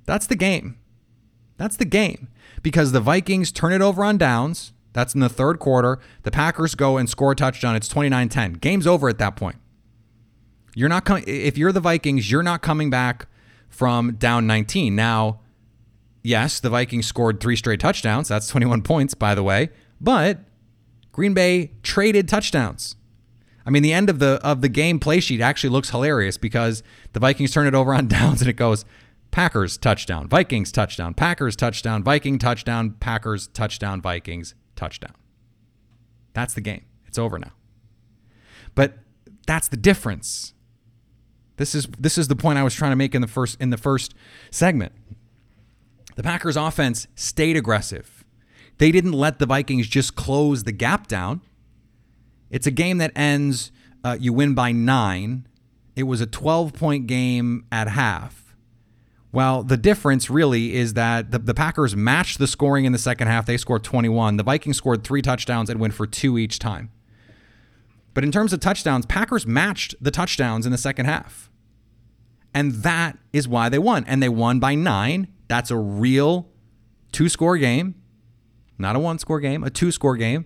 That's 0.06 0.28
the 0.28 0.36
game. 0.36 0.78
That's 1.58 1.78
the 1.78 1.86
game. 1.86 2.28
Because 2.62 2.92
the 2.92 3.00
Vikings 3.00 3.52
turn 3.52 3.74
it 3.74 3.82
over 3.82 4.04
on 4.04 4.18
downs. 4.18 4.74
That's 4.94 5.14
in 5.14 5.20
the 5.20 5.30
third 5.30 5.60
quarter. 5.60 6.00
The 6.24 6.32
Packers 6.32 6.74
go 6.76 6.98
and 6.98 7.10
score 7.10 7.34
a 7.34 7.36
touchdown. 7.36 7.76
It's 7.76 7.88
29 7.88 8.30
10. 8.30 8.54
Game's 8.54 8.88
over 8.88 9.10
at 9.10 9.18
that 9.18 9.36
point. 9.36 9.58
You're 10.74 10.90
not 10.90 11.06
coming, 11.06 11.24
if 11.28 11.58
you're 11.58 11.72
the 11.72 11.80
Vikings, 11.80 12.30
you're 12.30 12.44
not 12.44 12.62
coming 12.62 12.90
back 12.90 13.28
from 13.70 14.16
down 14.16 14.46
19. 14.48 14.96
Now, 14.96 15.42
yes, 16.22 16.60
the 16.60 16.70
Vikings 16.70 17.08
scored 17.08 17.40
three 17.40 17.56
straight 17.56 17.80
touchdowns. 17.80 18.28
That's 18.28 18.48
21 18.48 18.82
points, 18.82 19.14
by 19.14 19.36
the 19.36 19.44
way. 19.44 19.70
But 20.02 20.40
Green 21.12 21.34
Bay 21.34 21.72
traded 21.82 22.28
touchdowns. 22.28 22.98
I 23.66 23.72
mean, 23.72 23.84
the 23.84 23.94
end 23.94 24.10
of 24.10 24.20
the 24.20 24.40
of 24.44 24.62
the 24.62 24.70
game 24.70 25.00
play 25.00 25.20
sheet 25.20 25.42
actually 25.42 25.72
looks 25.72 25.90
hilarious 25.90 26.38
because 26.38 26.84
the 27.14 27.20
Vikings 27.20 27.52
turn 27.52 27.68
it 27.68 27.74
over 27.74 27.94
on 27.94 28.08
downs 28.10 28.42
and 28.42 28.50
it 28.50 28.54
goes 28.54 28.86
Packers 29.32 29.78
touchdown, 29.78 30.28
Vikings 30.28 30.72
touchdown, 30.72 31.14
Packers 31.14 31.56
touchdown, 31.56 32.04
Viking 32.04 32.38
touchdown, 32.38 32.92
Packers 33.00 33.48
touchdown, 33.48 34.02
Vikings 34.02 34.56
touchdown. 34.76 35.14
That's 36.34 36.54
the 36.54 36.62
game. 36.62 36.86
It's 37.06 37.18
over 37.18 37.40
now. 37.40 37.52
But 38.76 39.00
that's 39.48 39.68
the 39.68 39.78
difference. 39.78 40.54
This 41.58 41.74
is 41.74 41.88
this 41.98 42.18
is 42.18 42.28
the 42.28 42.36
point 42.36 42.60
I 42.60 42.64
was 42.64 42.76
trying 42.76 42.92
to 42.92 42.96
make 42.96 43.16
in 43.16 43.22
the 43.22 43.28
first 43.28 43.60
in 43.60 43.70
the 43.72 43.78
first 43.78 44.14
segment. 44.52 44.94
The 46.16 46.24
Packers 46.24 46.56
offense 46.56 47.08
stayed 47.16 47.58
aggressive. 47.58 48.24
They 48.78 48.92
didn't 48.92 49.14
let 49.14 49.40
the 49.40 49.46
Vikings 49.46 49.88
just 49.88 50.16
close 50.16 50.64
the 50.64 50.72
gap 50.72 51.08
down. 51.08 51.42
It's 52.50 52.68
a 52.68 52.72
game 52.72 52.98
that 53.00 53.12
ends, 53.16 53.72
uh, 54.04 54.18
you 54.20 54.34
win 54.34 54.54
by 54.54 54.72
nine. 54.72 55.48
It 55.96 56.04
was 56.04 56.22
a 56.22 56.26
12 56.26 56.74
point 56.74 57.08
game 57.08 57.66
at 57.72 57.88
half. 57.90 58.56
Well, 59.32 59.64
the 59.64 59.76
difference 59.76 60.30
really 60.30 60.76
is 60.76 60.94
that 60.94 61.32
the, 61.32 61.40
the 61.40 61.54
Packers 61.54 61.94
matched 61.94 62.40
the 62.40 62.48
scoring 62.48 62.86
in 62.86 62.94
the 62.94 62.98
second 62.98 63.28
half. 63.28 63.46
They 63.46 63.58
scored 63.58 63.84
21. 63.84 64.38
The 64.38 64.44
Vikings 64.44 64.78
scored 64.78 65.04
three 65.04 65.22
touchdowns 65.22 65.70
and 65.70 65.80
went 65.80 65.94
for 65.94 66.08
two 66.08 66.38
each 66.38 66.58
time. 66.58 66.90
But 68.14 68.24
in 68.24 68.32
terms 68.32 68.54
of 68.54 68.62
touchdowns, 68.62 69.06
Packers 69.06 69.46
matched 69.46 69.94
the 70.00 70.10
touchdowns 70.10 70.66
in 70.66 70.72
the 70.72 70.78
second 70.78 71.06
half. 71.06 71.52
And 72.54 72.76
that 72.76 73.18
is 73.34 73.46
why 73.46 73.68
they 73.68 73.78
won. 73.78 74.06
And 74.08 74.24
they 74.24 74.30
won 74.30 74.62
by 74.62 74.74
nine. 74.74 75.28
That's 75.50 75.70
a 75.70 75.78
real 75.78 76.48
two 77.12 77.28
score 77.28 77.58
game, 77.58 77.96
not 78.78 78.96
a 78.96 79.00
one 79.00 79.20
score 79.20 79.42
game, 79.42 79.66
a 79.66 79.70
two 79.70 79.92
score 79.92 80.16
game 80.16 80.46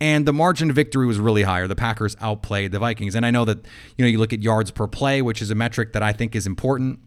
and 0.00 0.26
the 0.26 0.32
margin 0.32 0.70
of 0.70 0.76
victory 0.76 1.06
was 1.06 1.18
really 1.18 1.42
higher. 1.42 1.66
The 1.66 1.76
Packers 1.76 2.16
outplayed 2.20 2.72
the 2.72 2.78
Vikings. 2.78 3.14
And 3.14 3.24
I 3.24 3.30
know 3.30 3.44
that, 3.44 3.58
you 3.96 4.04
know, 4.04 4.08
you 4.08 4.18
look 4.18 4.32
at 4.32 4.42
yards 4.42 4.70
per 4.70 4.86
play, 4.86 5.22
which 5.22 5.40
is 5.40 5.50
a 5.50 5.54
metric 5.54 5.92
that 5.94 6.02
I 6.02 6.12
think 6.12 6.36
is 6.36 6.46
important. 6.46 7.00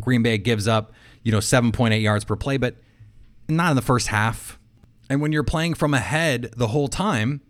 Green 0.00 0.22
Bay 0.22 0.38
gives 0.38 0.68
up, 0.68 0.92
you 1.22 1.32
know, 1.32 1.38
7.8 1.38 2.00
yards 2.00 2.24
per 2.24 2.36
play, 2.36 2.58
but 2.58 2.76
not 3.48 3.70
in 3.70 3.76
the 3.76 3.82
first 3.82 4.08
half. 4.08 4.58
And 5.08 5.20
when 5.20 5.32
you're 5.32 5.42
playing 5.42 5.74
from 5.74 5.94
ahead 5.94 6.50
the 6.56 6.68
whole 6.68 6.88
time, 6.88 7.40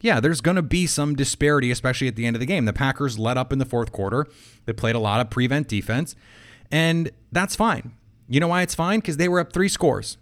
yeah, 0.00 0.20
there's 0.20 0.40
going 0.40 0.56
to 0.56 0.62
be 0.62 0.86
some 0.86 1.14
disparity, 1.14 1.70
especially 1.70 2.08
at 2.08 2.16
the 2.16 2.26
end 2.26 2.36
of 2.36 2.40
the 2.40 2.46
game. 2.46 2.64
The 2.64 2.72
Packers 2.72 3.18
let 3.18 3.38
up 3.38 3.52
in 3.52 3.58
the 3.58 3.64
fourth 3.64 3.92
quarter. 3.92 4.26
They 4.66 4.72
played 4.72 4.94
a 4.94 4.98
lot 4.98 5.20
of 5.20 5.30
prevent 5.30 5.68
defense, 5.68 6.14
and 6.70 7.10
that's 7.32 7.56
fine. 7.56 7.94
You 8.28 8.40
know 8.40 8.48
why 8.48 8.62
it's 8.62 8.74
fine? 8.74 9.00
Because 9.00 9.16
they 9.16 9.28
were 9.28 9.40
up 9.40 9.52
three 9.52 9.68
scores. 9.68 10.18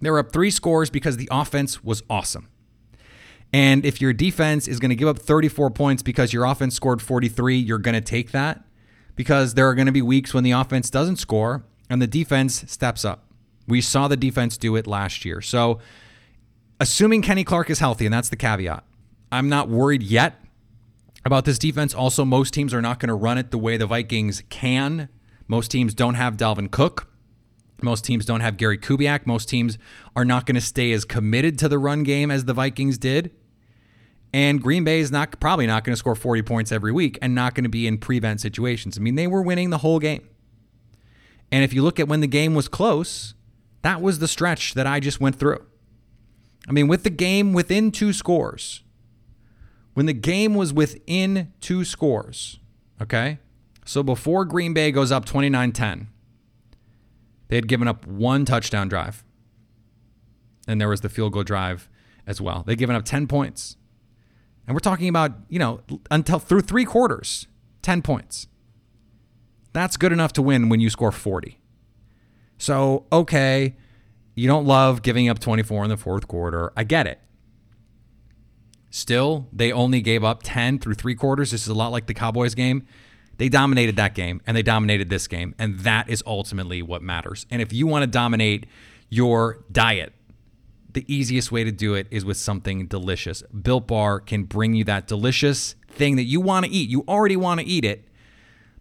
They 0.00 0.10
were 0.10 0.18
up 0.18 0.32
three 0.32 0.50
scores 0.50 0.88
because 0.88 1.16
the 1.16 1.28
offense 1.30 1.82
was 1.82 2.02
awesome. 2.08 2.49
And 3.52 3.84
if 3.84 4.00
your 4.00 4.12
defense 4.12 4.68
is 4.68 4.78
going 4.78 4.90
to 4.90 4.96
give 4.96 5.08
up 5.08 5.18
34 5.18 5.70
points 5.70 6.02
because 6.02 6.32
your 6.32 6.44
offense 6.44 6.74
scored 6.74 7.02
43, 7.02 7.56
you're 7.56 7.78
going 7.78 7.94
to 7.94 8.00
take 8.00 8.30
that 8.30 8.64
because 9.16 9.54
there 9.54 9.68
are 9.68 9.74
going 9.74 9.86
to 9.86 9.92
be 9.92 10.02
weeks 10.02 10.32
when 10.32 10.44
the 10.44 10.52
offense 10.52 10.88
doesn't 10.88 11.16
score 11.16 11.64
and 11.88 12.00
the 12.00 12.06
defense 12.06 12.64
steps 12.70 13.04
up. 13.04 13.26
We 13.66 13.80
saw 13.80 14.08
the 14.08 14.16
defense 14.16 14.56
do 14.56 14.76
it 14.76 14.86
last 14.86 15.24
year. 15.24 15.40
So, 15.40 15.80
assuming 16.78 17.22
Kenny 17.22 17.44
Clark 17.44 17.70
is 17.70 17.80
healthy, 17.80 18.06
and 18.06 18.14
that's 18.14 18.28
the 18.28 18.36
caveat, 18.36 18.84
I'm 19.30 19.48
not 19.48 19.68
worried 19.68 20.02
yet 20.02 20.42
about 21.24 21.44
this 21.44 21.58
defense. 21.58 21.94
Also, 21.94 22.24
most 22.24 22.54
teams 22.54 22.72
are 22.72 22.82
not 22.82 22.98
going 22.98 23.08
to 23.08 23.14
run 23.14 23.38
it 23.38 23.50
the 23.50 23.58
way 23.58 23.76
the 23.76 23.86
Vikings 23.86 24.42
can. 24.48 25.08
Most 25.46 25.70
teams 25.70 25.94
don't 25.94 26.14
have 26.14 26.36
Dalvin 26.36 26.70
Cook. 26.70 27.08
Most 27.82 28.04
teams 28.04 28.24
don't 28.24 28.40
have 28.40 28.56
Gary 28.56 28.78
Kubiak. 28.78 29.26
Most 29.26 29.48
teams 29.48 29.78
are 30.14 30.24
not 30.24 30.46
going 30.46 30.54
to 30.54 30.60
stay 30.60 30.92
as 30.92 31.04
committed 31.04 31.58
to 31.58 31.68
the 31.68 31.78
run 31.78 32.02
game 32.02 32.30
as 32.30 32.44
the 32.44 32.54
Vikings 32.54 32.98
did. 32.98 33.30
And 34.32 34.62
Green 34.62 34.84
Bay 34.84 35.00
is 35.00 35.10
not 35.10 35.38
probably 35.40 35.66
not 35.66 35.82
going 35.84 35.92
to 35.92 35.98
score 35.98 36.14
40 36.14 36.42
points 36.42 36.70
every 36.70 36.92
week 36.92 37.18
and 37.20 37.34
not 37.34 37.54
going 37.54 37.64
to 37.64 37.70
be 37.70 37.86
in 37.86 37.98
prevent 37.98 38.40
situations. 38.40 38.96
I 38.96 39.00
mean, 39.00 39.16
they 39.16 39.26
were 39.26 39.42
winning 39.42 39.70
the 39.70 39.78
whole 39.78 39.98
game. 39.98 40.28
And 41.50 41.64
if 41.64 41.72
you 41.72 41.82
look 41.82 41.98
at 41.98 42.06
when 42.06 42.20
the 42.20 42.28
game 42.28 42.54
was 42.54 42.68
close, 42.68 43.34
that 43.82 44.00
was 44.00 44.20
the 44.20 44.28
stretch 44.28 44.74
that 44.74 44.86
I 44.86 45.00
just 45.00 45.20
went 45.20 45.36
through. 45.36 45.64
I 46.68 46.72
mean, 46.72 46.86
with 46.86 47.02
the 47.02 47.10
game 47.10 47.52
within 47.52 47.90
two 47.90 48.12
scores, 48.12 48.82
when 49.94 50.06
the 50.06 50.12
game 50.12 50.54
was 50.54 50.72
within 50.72 51.52
two 51.60 51.84
scores, 51.84 52.60
okay? 53.02 53.38
So 53.84 54.02
before 54.04 54.44
Green 54.44 54.72
Bay 54.72 54.92
goes 54.92 55.10
up 55.10 55.24
29 55.24 55.72
10, 55.72 56.08
they 57.48 57.56
had 57.56 57.66
given 57.66 57.88
up 57.88 58.06
one 58.06 58.44
touchdown 58.44 58.88
drive. 58.88 59.24
And 60.68 60.80
there 60.80 60.88
was 60.88 61.00
the 61.00 61.08
field 61.08 61.32
goal 61.32 61.42
drive 61.42 61.88
as 62.26 62.40
well. 62.40 62.62
They'd 62.64 62.78
given 62.78 62.94
up 62.94 63.04
10 63.04 63.26
points. 63.26 63.76
And 64.70 64.76
we're 64.76 64.78
talking 64.78 65.08
about, 65.08 65.32
you 65.48 65.58
know, 65.58 65.80
until 66.12 66.38
through 66.38 66.60
three 66.60 66.84
quarters, 66.84 67.48
10 67.82 68.02
points. 68.02 68.46
That's 69.72 69.96
good 69.96 70.12
enough 70.12 70.32
to 70.34 70.42
win 70.42 70.68
when 70.68 70.78
you 70.78 70.90
score 70.90 71.10
40. 71.10 71.58
So, 72.56 73.04
okay, 73.10 73.74
you 74.36 74.46
don't 74.46 74.64
love 74.64 75.02
giving 75.02 75.28
up 75.28 75.40
24 75.40 75.82
in 75.82 75.90
the 75.90 75.96
fourth 75.96 76.28
quarter. 76.28 76.72
I 76.76 76.84
get 76.84 77.08
it. 77.08 77.20
Still, 78.90 79.48
they 79.52 79.72
only 79.72 80.02
gave 80.02 80.22
up 80.22 80.44
10 80.44 80.78
through 80.78 80.94
three 80.94 81.16
quarters. 81.16 81.50
This 81.50 81.62
is 81.62 81.68
a 81.68 81.74
lot 81.74 81.88
like 81.88 82.06
the 82.06 82.14
Cowboys 82.14 82.54
game. 82.54 82.86
They 83.38 83.48
dominated 83.48 83.96
that 83.96 84.14
game 84.14 84.40
and 84.46 84.56
they 84.56 84.62
dominated 84.62 85.10
this 85.10 85.26
game. 85.26 85.52
And 85.58 85.80
that 85.80 86.08
is 86.08 86.22
ultimately 86.24 86.80
what 86.80 87.02
matters. 87.02 87.44
And 87.50 87.60
if 87.60 87.72
you 87.72 87.88
want 87.88 88.04
to 88.04 88.06
dominate 88.06 88.66
your 89.08 89.64
diet, 89.72 90.14
the 90.94 91.04
easiest 91.12 91.52
way 91.52 91.64
to 91.64 91.72
do 91.72 91.94
it 91.94 92.06
is 92.10 92.24
with 92.24 92.36
something 92.36 92.86
delicious. 92.86 93.42
Built 93.42 93.86
Bar 93.86 94.20
can 94.20 94.44
bring 94.44 94.74
you 94.74 94.84
that 94.84 95.06
delicious 95.06 95.74
thing 95.88 96.16
that 96.16 96.24
you 96.24 96.40
want 96.40 96.66
to 96.66 96.72
eat. 96.72 96.88
You 96.88 97.04
already 97.08 97.36
want 97.36 97.60
to 97.60 97.66
eat 97.66 97.84
it, 97.84 98.04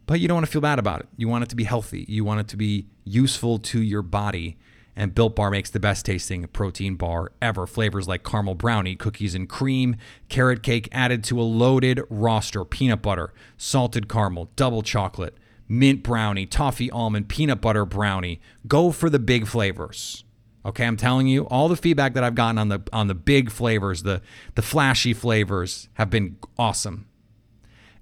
but 0.06 0.19
you 0.19 0.28
don't 0.28 0.36
want 0.36 0.45
to 0.45 0.52
feel 0.52 0.62
bad 0.62 0.80
about 0.80 1.02
it. 1.02 1.08
You 1.17 1.28
want 1.28 1.43
it 1.43 1.50
to 1.50 1.56
be 1.56 1.65
healthy. 1.65 2.06
You 2.08 2.24
want 2.24 2.39
it 2.39 2.48
to 2.50 2.58
be 2.58 2.88
useful 3.04 3.60
to 3.60 3.82
your 3.82 4.02
body. 4.02 4.58
And 4.95 5.15
Built 5.15 5.36
Bar 5.36 5.50
makes 5.50 5.69
the 5.69 5.80
best 5.80 6.06
tasting 6.06 6.45
protein 6.48 6.95
bar 6.95 7.32
ever. 7.41 7.65
Flavors 7.65 8.08
like 8.08 8.24
caramel 8.24 8.56
brownie, 8.56 8.95
cookies 8.95 9.34
and 9.34 9.48
cream, 9.48 9.95
carrot 10.28 10.62
cake 10.62 10.89
added 10.91 11.24
to 11.26 11.39
a 11.39 11.43
loaded 11.43 12.02
roster, 12.10 12.65
peanut 12.65 13.02
butter, 13.02 13.34
salted 13.56 14.10
caramel, 14.10 14.50
double 14.56 14.82
chocolate, 14.82 15.38
mint 15.69 16.04
brownie, 16.04 16.45
toffee 16.45 16.91
almond, 16.91 17.30
peanut 17.30 17.62
butter 17.62 17.86
brownie. 17.86 18.41
Go 18.67 18.91
for 18.91 19.10
the 19.10 19.19
big 19.19 19.48
flavors. 19.48 20.26
Okay, 20.65 20.86
I'm 20.86 20.98
telling 20.98 21.28
you, 21.28 21.43
all 21.43 21.69
the 21.69 21.78
feedback 21.78 22.13
that 22.15 22.24
I've 22.24 22.36
gotten 22.36 22.58
on 22.58 22.67
the 22.67 22.82
on 22.91 23.08
the 23.08 23.15
big 23.15 23.50
flavors, 23.50 24.04
the 24.04 24.22
the 24.56 24.62
flashy 24.62 25.13
flavors, 25.13 25.88
have 25.93 26.10
been 26.10 26.38
awesome. 26.58 27.08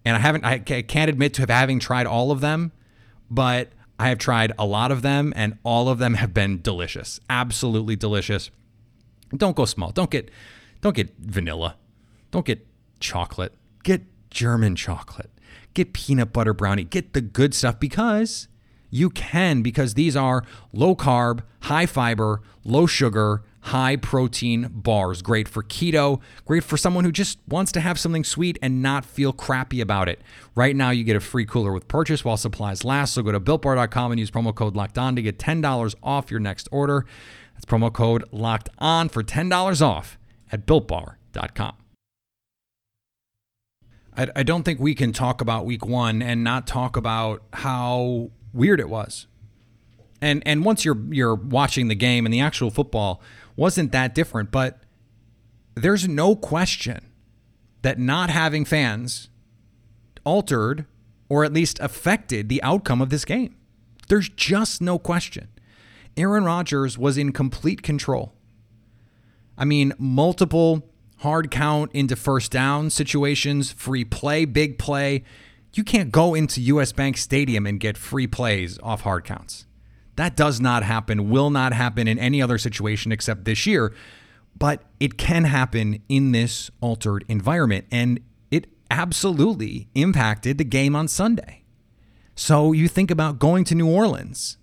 And 0.04 0.16
I 0.16 0.20
haven't, 0.20 0.46
I 0.46 0.60
can't 0.60 1.10
admit 1.10 1.34
to 1.34 1.46
having 1.48 1.80
tried 1.80 2.08
all 2.08 2.32
of 2.32 2.40
them, 2.40 2.72
but 3.30 3.74
I 4.00 4.10
have 4.10 4.20
tried 4.20 4.54
a 4.58 4.66
lot 4.66 4.92
of 4.92 5.02
them, 5.02 5.34
and 5.36 5.58
all 5.64 5.90
of 5.90 6.00
them 6.00 6.14
have 6.14 6.34
been 6.34 6.62
delicious, 6.62 7.20
absolutely 7.30 7.96
delicious. 7.96 8.50
Don't 9.36 9.56
go 9.56 9.66
small. 9.66 9.92
Don't 9.92 10.10
get, 10.10 10.32
don't 10.80 10.96
get 10.96 11.14
vanilla. 11.20 11.76
Don't 12.32 12.46
get 12.46 12.66
chocolate. 13.02 13.54
Get 13.84 14.04
German 14.30 14.76
chocolate. 14.76 15.30
Get 15.74 15.94
peanut 15.94 16.32
butter 16.32 16.54
brownie. 16.54 16.86
Get 16.86 17.14
the 17.14 17.22
good 17.22 17.54
stuff 17.54 17.80
because 17.80 18.48
you 18.90 19.10
can 19.10 19.62
because 19.62 19.94
these 19.94 20.16
are 20.16 20.44
low 20.74 20.96
carb, 20.96 21.42
high 21.62 21.86
fiber, 21.86 22.42
low 22.64 22.86
sugar, 22.86 23.44
high 23.68 23.98
protein 23.98 24.70
bars. 24.72 25.22
Great 25.22 25.48
for 25.48 25.62
keto, 25.62 26.22
great 26.46 26.64
for 26.64 26.78
someone 26.78 27.04
who 27.04 27.12
just 27.12 27.38
wants 27.48 27.72
to 27.74 27.82
have 27.82 28.00
something 28.00 28.24
sweet 28.24 28.58
and 28.62 28.82
not 28.82 29.06
feel 29.06 29.34
crappy 29.34 29.82
about 29.82 30.08
it. 30.08 30.22
Right 30.56 30.76
now, 30.76 30.90
you 30.90 31.04
get 31.04 31.16
a 31.16 31.20
free 31.20 31.46
cooler 31.46 31.74
with 31.74 31.88
purchase 31.88 32.24
while 32.24 32.38
supplies 32.38 32.86
last. 32.86 33.14
So 33.14 33.22
go 33.22 33.32
to 33.32 33.40
builtbar.com 33.40 34.12
and 34.12 34.20
use 34.20 34.32
promo 34.32 34.56
code 34.56 34.76
locked 34.76 34.98
on 34.98 35.16
to 35.16 35.22
get 35.22 35.38
$10 35.38 35.96
off 36.02 36.32
your 36.32 36.40
next 36.40 36.70
order. 36.72 37.06
That's 37.54 37.66
promo 37.66 37.92
code 37.92 38.24
locked 38.32 38.70
on 38.78 39.10
for 39.10 39.24
$10 39.24 39.82
off 39.82 40.18
at 40.52 40.66
builtbar.com. 40.66 41.76
I, 44.16 44.28
I 44.36 44.44
don't 44.44 44.64
think 44.64 44.80
we 44.80 44.96
can 44.96 45.14
talk 45.14 45.42
about 45.42 45.66
week 45.66 45.86
one 45.86 46.22
and 46.22 46.44
not 46.44 46.68
talk 46.68 46.98
about 46.98 47.44
how 47.54 48.32
weird 48.54 48.80
it 48.80 48.90
was. 48.90 49.28
And 50.22 50.42
and 50.46 50.66
once 50.66 50.84
you're 50.84 50.98
you're 51.10 51.36
watching 51.36 51.88
the 51.88 51.96
game 51.96 52.26
and 52.26 52.34
the 52.34 52.40
actual 52.40 52.72
football 52.72 53.22
wasn't 53.56 53.92
that 53.92 54.16
different, 54.16 54.52
but 54.52 54.82
there's 55.76 56.08
no 56.08 56.36
question 56.36 57.12
that 57.84 58.00
not 58.00 58.30
having 58.30 58.66
fans 58.66 59.30
altered 60.24 60.86
or 61.30 61.44
at 61.44 61.54
least 61.54 61.80
affected 61.80 62.50
the 62.50 62.62
outcome 62.64 63.02
of 63.02 63.10
this 63.10 63.26
game. 63.26 63.56
There's 64.08 64.30
just 64.30 64.82
no 64.82 64.98
question. 64.98 65.50
Aaron 66.16 66.46
Rodgers 66.46 66.98
was 66.98 67.18
in 67.18 67.32
complete 67.32 67.84
control. 67.84 68.34
I 69.58 69.66
mean, 69.66 69.94
multiple 69.98 70.90
hard 71.18 71.52
count 71.52 71.92
into 71.94 72.16
first 72.16 72.52
down 72.52 72.90
situations, 72.90 73.72
free 73.72 74.06
play, 74.06 74.46
big 74.46 74.78
play. 74.78 75.24
You 75.74 75.84
can't 75.84 76.12
go 76.12 76.34
into 76.34 76.62
US 76.62 76.92
Bank 76.92 77.18
Stadium 77.18 77.66
and 77.66 77.80
get 77.80 77.98
free 77.98 78.28
plays 78.28 78.80
off 78.82 79.02
hard 79.02 79.24
counts. 79.24 79.66
That 80.16 80.36
does 80.36 80.60
not 80.60 80.84
happen, 80.84 81.30
will 81.30 81.52
not 81.52 81.74
happen 81.74 82.08
in 82.08 82.18
any 82.18 82.42
other 82.42 82.58
situation 82.58 83.12
except 83.12 83.46
this 83.46 83.68
year, 83.68 83.94
but 84.58 84.84
it 85.00 85.18
can 85.18 85.44
happen 85.44 86.02
in 86.10 86.32
this 86.32 86.72
altered 86.82 87.24
environment. 87.28 87.86
And 87.92 88.20
it 88.50 88.68
absolutely 88.90 89.88
impacted 89.94 90.58
the 90.58 90.64
game 90.64 90.96
on 90.96 91.08
Sunday. 91.08 91.64
So 92.36 92.72
you 92.72 92.88
think 92.88 93.12
about 93.12 93.40
going 93.40 93.64
to 93.66 93.76
New 93.76 93.90
Orleans. 93.90 94.58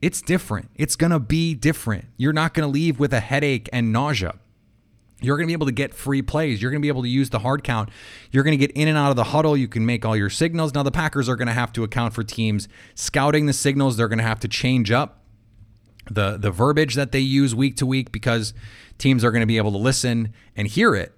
It's 0.00 0.22
different. 0.22 0.70
It's 0.74 0.96
going 0.96 1.10
to 1.10 1.18
be 1.18 1.54
different. 1.54 2.06
You're 2.16 2.32
not 2.32 2.54
going 2.54 2.66
to 2.66 2.72
leave 2.72 2.98
with 2.98 3.12
a 3.12 3.20
headache 3.20 3.68
and 3.72 3.92
nausea. 3.92 4.34
You're 5.20 5.36
going 5.36 5.46
to 5.46 5.48
be 5.48 5.54
able 5.54 5.66
to 5.66 5.72
get 5.72 5.94
free 5.94 6.20
plays. 6.20 6.60
You're 6.60 6.70
going 6.70 6.80
to 6.80 6.84
be 6.84 6.88
able 6.88 7.02
to 7.02 7.08
use 7.08 7.30
the 7.30 7.38
hard 7.38 7.64
count. 7.64 7.88
You're 8.30 8.44
going 8.44 8.58
to 8.58 8.66
get 8.66 8.76
in 8.76 8.86
and 8.86 8.98
out 8.98 9.10
of 9.10 9.16
the 9.16 9.24
huddle. 9.24 9.56
You 9.56 9.66
can 9.66 9.86
make 9.86 10.04
all 10.04 10.16
your 10.16 10.28
signals. 10.28 10.74
Now, 10.74 10.82
the 10.82 10.90
Packers 10.90 11.28
are 11.28 11.36
going 11.36 11.48
to 11.48 11.54
have 11.54 11.72
to 11.74 11.84
account 11.84 12.12
for 12.12 12.22
teams 12.22 12.68
scouting 12.94 13.46
the 13.46 13.54
signals. 13.54 13.96
They're 13.96 14.08
going 14.08 14.18
to 14.18 14.24
have 14.24 14.40
to 14.40 14.48
change 14.48 14.90
up 14.90 15.24
the, 16.10 16.36
the 16.36 16.50
verbiage 16.50 16.94
that 16.96 17.12
they 17.12 17.20
use 17.20 17.54
week 17.54 17.76
to 17.76 17.86
week 17.86 18.12
because 18.12 18.52
teams 18.98 19.24
are 19.24 19.30
going 19.30 19.40
to 19.40 19.46
be 19.46 19.56
able 19.56 19.72
to 19.72 19.78
listen 19.78 20.34
and 20.54 20.68
hear 20.68 20.94
it. 20.94 21.12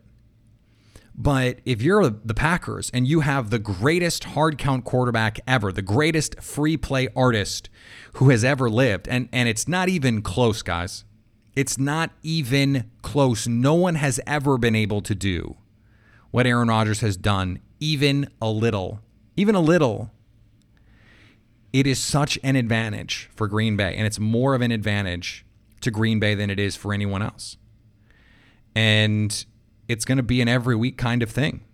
But 1.20 1.58
if 1.64 1.82
you're 1.82 2.08
the 2.08 2.34
Packers 2.34 2.90
and 2.94 3.04
you 3.04 3.20
have 3.20 3.50
the 3.50 3.58
greatest 3.58 4.22
hard 4.22 4.56
count 4.56 4.84
quarterback 4.84 5.40
ever, 5.48 5.72
the 5.72 5.82
greatest 5.82 6.40
free 6.40 6.76
play 6.76 7.08
artist 7.16 7.68
who 8.14 8.30
has 8.30 8.44
ever 8.44 8.70
lived, 8.70 9.08
and, 9.08 9.28
and 9.32 9.48
it's 9.48 9.66
not 9.66 9.88
even 9.88 10.22
close, 10.22 10.62
guys 10.62 11.04
it's 11.58 11.76
not 11.76 12.12
even 12.22 12.88
close. 13.02 13.48
No 13.48 13.74
one 13.74 13.96
has 13.96 14.20
ever 14.28 14.58
been 14.58 14.76
able 14.76 15.00
to 15.02 15.12
do 15.12 15.56
what 16.30 16.46
Aaron 16.46 16.68
Rodgers 16.68 17.00
has 17.00 17.16
done, 17.16 17.58
even 17.80 18.28
a 18.40 18.48
little. 18.48 19.00
Even 19.36 19.56
a 19.56 19.60
little. 19.60 20.12
It 21.72 21.84
is 21.84 21.98
such 21.98 22.38
an 22.44 22.54
advantage 22.54 23.28
for 23.34 23.48
Green 23.48 23.76
Bay, 23.76 23.92
and 23.96 24.06
it's 24.06 24.20
more 24.20 24.54
of 24.54 24.62
an 24.62 24.70
advantage 24.70 25.44
to 25.80 25.90
Green 25.90 26.20
Bay 26.20 26.36
than 26.36 26.48
it 26.48 26.60
is 26.60 26.76
for 26.76 26.94
anyone 26.94 27.22
else. 27.22 27.56
And 28.76 29.44
it's 29.88 30.04
going 30.04 30.18
to 30.18 30.22
be 30.22 30.40
an 30.40 30.46
every 30.46 30.76
week 30.76 30.96
kind 30.96 31.24
of 31.24 31.30
thing 31.30 31.64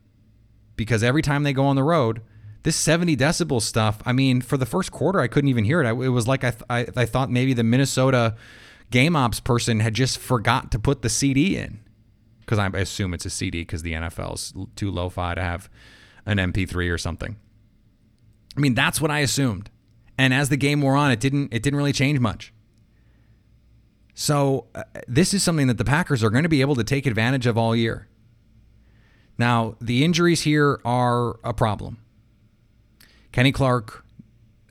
because 0.77 1.03
every 1.03 1.21
time 1.21 1.43
they 1.43 1.53
go 1.53 1.67
on 1.67 1.77
the 1.77 1.85
road, 1.85 2.23
this 2.63 2.77
70 2.77 3.19
decibel 3.19 3.61
stuff, 3.61 4.01
I 4.07 4.15
mean, 4.15 4.41
for 4.41 4.57
the 4.57 4.65
first 4.65 4.93
quarter, 4.93 5.21
I 5.21 5.27
couldn't 5.27 5.51
even 5.51 5.65
hear 5.65 5.83
it. 5.83 5.87
It 5.87 6.09
was 6.09 6.27
like 6.27 6.43
I, 6.43 6.51
th- 6.53 6.63
I, 6.71 6.87
I 6.97 7.05
thought 7.05 7.31
maybe 7.31 7.53
the 7.53 7.63
Minnesota 7.63 8.35
game 8.91 9.17
ops 9.17 9.41
person 9.41 9.81
had 9.81 9.95
just 9.95 10.19
forgot 10.19 10.71
to 10.73 10.79
put 10.79 11.03
the 11.03 11.09
CD 11.09 11.57
in 11.57 11.81
because 12.41 12.59
I 12.59 12.67
assume 12.69 13.15
it's 13.15 13.27
a 13.27 13.31
CD 13.31 13.63
because 13.63 13.83
the 13.83 13.93
NFL's 13.93 14.53
too 14.77 14.91
lo-fi 14.91 15.35
to 15.35 15.43
have 15.43 15.69
an 16.27 16.39
MP3 16.39 16.93
or 16.93 16.99
something. 16.99 17.37
I 18.57 18.61
mean, 18.61 18.75
that's 18.75 19.01
what 19.01 19.11
I 19.11 19.21
assumed. 19.21 19.71
And 20.17 20.33
as 20.33 20.49
the 20.49 20.57
game 20.57 20.81
wore 20.81 20.95
on, 20.95 21.11
it 21.11 21.21
didn't 21.21 21.53
it 21.53 21.63
didn't 21.63 21.77
really 21.77 21.93
change 21.93 22.21
much. 22.21 22.53
So 24.15 24.67
uh, 24.75 24.85
this 25.09 25.35
is 25.35 25.43
something 25.43 25.67
that 25.67 25.79
the 25.79 25.85
Packers 25.85 26.23
are 26.23 26.31
going 26.31 26.45
to 26.45 26.49
be 26.49 26.61
able 26.61 26.77
to 26.77 26.85
take 26.85 27.05
advantage 27.07 27.47
of 27.47 27.59
all 27.59 27.75
year. 27.75 28.09
Now, 29.37 29.77
the 29.81 30.05
injuries 30.05 30.43
here 30.43 30.81
are 30.85 31.41
a 31.43 31.53
problem. 31.53 31.99
Kenny 33.33 33.51
Clark 33.51 34.05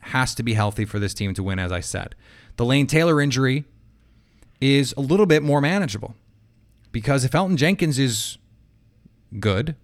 has 0.00 0.34
to 0.36 0.42
be 0.42 0.54
healthy 0.54 0.86
for 0.86 0.98
this 0.98 1.12
team 1.12 1.34
to 1.34 1.42
win, 1.42 1.58
as 1.58 1.70
I 1.70 1.80
said. 1.80 2.14
The 2.56 2.64
Lane 2.64 2.86
Taylor 2.86 3.20
injury 3.20 3.64
is 4.60 4.94
a 4.96 5.00
little 5.00 5.26
bit 5.26 5.42
more 5.42 5.60
manageable 5.60 6.14
because 6.92 7.24
if 7.24 7.32
Elgton 7.32 7.56
Jenkins 7.56 7.98
is 7.98 8.38
good, 9.40 9.76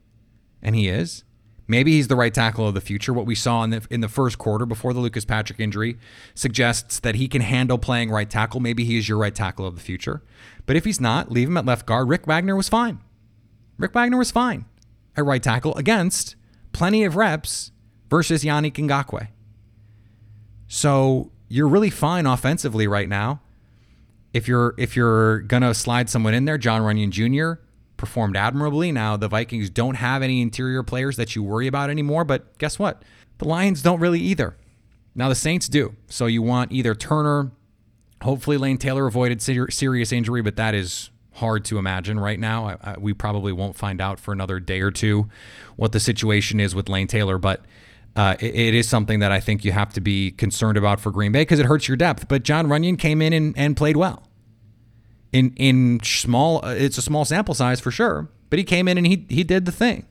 and 0.63 0.77
he 0.77 0.89
is, 0.89 1.25
maybe 1.67 1.93
he's 1.93 2.09
the 2.09 2.17
right 2.17 2.33
tackle 2.33 2.67
of 2.67 2.75
the 2.75 2.81
future. 2.81 3.13
What 3.13 3.27
we 3.27 3.35
saw 3.35 3.63
in 3.65 3.71
the 3.71 3.87
in 3.91 4.01
the 4.01 4.09
first 4.09 4.39
quarter 4.39 4.67
before 4.67 4.93
the 4.93 5.01
Lucas 5.01 5.25
Patrick 5.25 5.61
injury 5.61 5.99
suggests 6.35 7.01
that 7.01 7.15
he 7.15 7.29
can 7.29 7.43
handle 7.43 7.79
playing 7.79 8.11
right 8.11 8.29
tackle. 8.29 8.61
Maybe 8.61 8.85
he 8.85 8.99
is 8.99 9.09
your 9.09 9.19
right 9.19 9.35
tackle 9.35 9.67
of 9.67 9.75
the 9.75 9.81
future. 9.81 10.23
But 10.67 10.77
if 10.77 10.85
he's 10.85 11.01
not, 11.01 11.31
leave 11.31 11.49
him 11.49 11.57
at 11.57 11.67
left 11.67 11.87
guard. 11.87 12.09
Rick 12.09 12.27
Wagner 12.27 12.57
was 12.57 12.69
fine. 12.69 13.01
Rick 13.79 13.95
Wagner 13.95 14.19
was 14.19 14.31
fine 14.31 14.67
at 15.17 15.25
right 15.25 15.43
tackle 15.43 15.75
against 15.77 16.37
plenty 16.73 17.05
of 17.05 17.17
reps 17.17 17.73
versus 18.09 18.45
Yannick 18.45 18.75
Ngakoue. 18.75 19.29
So 20.69 21.33
you're 21.49 21.69
really 21.69 21.91
fine 21.91 22.27
offensively 22.27 22.87
right 22.87 23.09
now. 23.09 23.41
If 24.33 24.47
you're 24.47 24.75
if 24.79 24.97
you're 24.97 25.41
gonna 25.41 25.75
slide 25.75 26.09
someone 26.09 26.35
in 26.35 26.45
there, 26.45 26.59
John 26.59 26.83
Runyan 26.83 27.11
Jr. 27.11 27.61
performed 27.97 28.37
admirably. 28.37 28.93
Now 28.93 29.17
the 29.17 29.29
Vikings 29.29 29.71
don't 29.71 29.97
have 29.97 30.23
any 30.23 30.41
interior 30.41 30.83
players 30.83 31.17
that 31.17 31.35
you 31.35 31.43
worry 31.43 31.67
about 31.67 31.91
anymore, 31.91 32.25
but 32.25 32.57
guess 32.59 32.79
what? 32.79 33.03
The 33.39 33.47
Lions 33.47 33.83
don't 33.83 34.01
really 34.01 34.21
either. 34.21 34.57
Now 35.15 35.29
the 35.29 35.35
Saints 35.35 35.69
do. 35.69 35.97
So 36.09 36.27
you 36.27 36.43
want 36.43 36.73
either 36.73 36.95
Turner, 36.95 37.51
hopefully 38.23 38.57
Lane 38.57 38.79
Taylor 38.79 39.07
avoided 39.07 39.43
serious 39.43 40.13
injury, 40.13 40.43
but 40.43 40.57
that 40.57 40.75
is 40.75 41.11
hard 41.35 41.65
to 41.65 41.79
imagine 41.79 42.21
right 42.21 42.39
now. 42.39 42.67
I, 42.67 42.77
I, 42.83 42.99
we 42.99 43.15
probably 43.15 43.53
won't 43.53 43.77
find 43.77 44.01
out 44.01 44.21
for 44.21 44.33
another 44.33 44.61
day 44.61 44.81
or 44.81 44.91
two 44.91 45.29
what 45.77 45.93
the 45.93 46.01
situation 46.01 46.61
is 46.61 46.75
with 46.75 46.89
Lane 46.89 47.07
Taylor, 47.07 47.39
but 47.39 47.65
uh, 48.17 48.37
it, 48.41 48.55
it 48.55 48.75
is 48.75 48.89
something 48.89 49.21
that 49.21 49.33
I 49.33 49.41
think 49.41 49.65
you 49.65 49.73
have 49.73 49.93
to 49.95 50.01
be 50.01 50.33
concerned 50.33 50.77
about 50.77 51.01
for 51.01 51.11
Green 51.11 51.33
Bay 51.33 51.43
because 51.43 51.59
it 51.59 51.67
hurts 51.67 51.89
your 51.89 51.97
depth. 51.97 52.29
But 52.29 52.43
John 52.43 52.67
Runyan 52.67 52.99
came 52.99 53.23
in 53.23 53.33
and, 53.33 53.57
and 53.57 53.77
played 53.77 53.97
well. 53.97 54.25
In 55.33 55.53
in 55.57 56.01
small, 56.03 56.65
uh, 56.65 56.75
it's 56.75 56.99
a 56.99 57.03
small 57.03 57.25
sample 57.25 57.55
size 57.55 57.81
for 57.81 57.93
sure, 57.93 58.29
but 58.49 58.59
he 58.59 58.65
came 58.65 58.89
in 58.89 58.99
and 58.99 59.07
he 59.07 59.27
he 59.29 59.45
did 59.45 59.65
the 59.65 59.73
thing. 59.73 60.07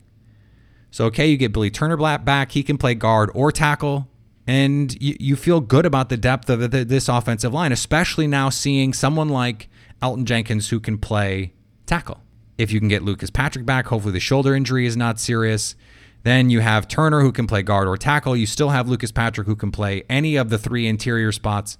So 0.91 1.05
okay, 1.05 1.27
you 1.27 1.35
get 1.35 1.51
Billy 1.51 1.69
Turner 1.69 1.97
back. 1.97 2.53
He 2.53 2.63
can 2.63 2.77
play 2.77 2.95
guard 2.95 3.29
or 3.33 3.51
tackle, 3.51 4.07
and 4.47 4.99
you, 5.01 5.17
you 5.19 5.35
feel 5.35 5.59
good 5.59 5.85
about 5.85 6.07
the 6.07 6.15
depth 6.15 6.49
of 6.49 6.71
the, 6.71 6.85
this 6.85 7.09
offensive 7.09 7.53
line, 7.53 7.73
especially 7.73 8.27
now 8.27 8.49
seeing 8.49 8.93
someone 8.93 9.27
like 9.27 9.69
Elgton 10.01 10.23
Jenkins 10.23 10.69
who 10.69 10.79
can 10.79 10.97
play 10.97 11.53
tackle. 11.85 12.21
If 12.57 12.71
you 12.71 12.79
can 12.79 12.87
get 12.87 13.03
Lucas 13.03 13.29
Patrick 13.29 13.65
back, 13.65 13.87
hopefully 13.87 14.13
the 14.13 14.19
shoulder 14.19 14.55
injury 14.55 14.85
is 14.85 14.95
not 14.95 15.19
serious. 15.19 15.75
Then 16.23 16.49
you 16.49 16.59
have 16.59 16.87
Turner 16.87 17.21
who 17.21 17.31
can 17.31 17.47
play 17.47 17.61
guard 17.61 17.87
or 17.87 17.97
tackle. 17.97 18.35
You 18.35 18.45
still 18.45 18.69
have 18.69 18.89
Lucas 18.89 19.11
Patrick 19.11 19.47
who 19.47 19.55
can 19.55 19.71
play 19.71 20.03
any 20.09 20.35
of 20.35 20.49
the 20.49 20.57
three 20.57 20.87
interior 20.87 21.31
spots. 21.31 21.77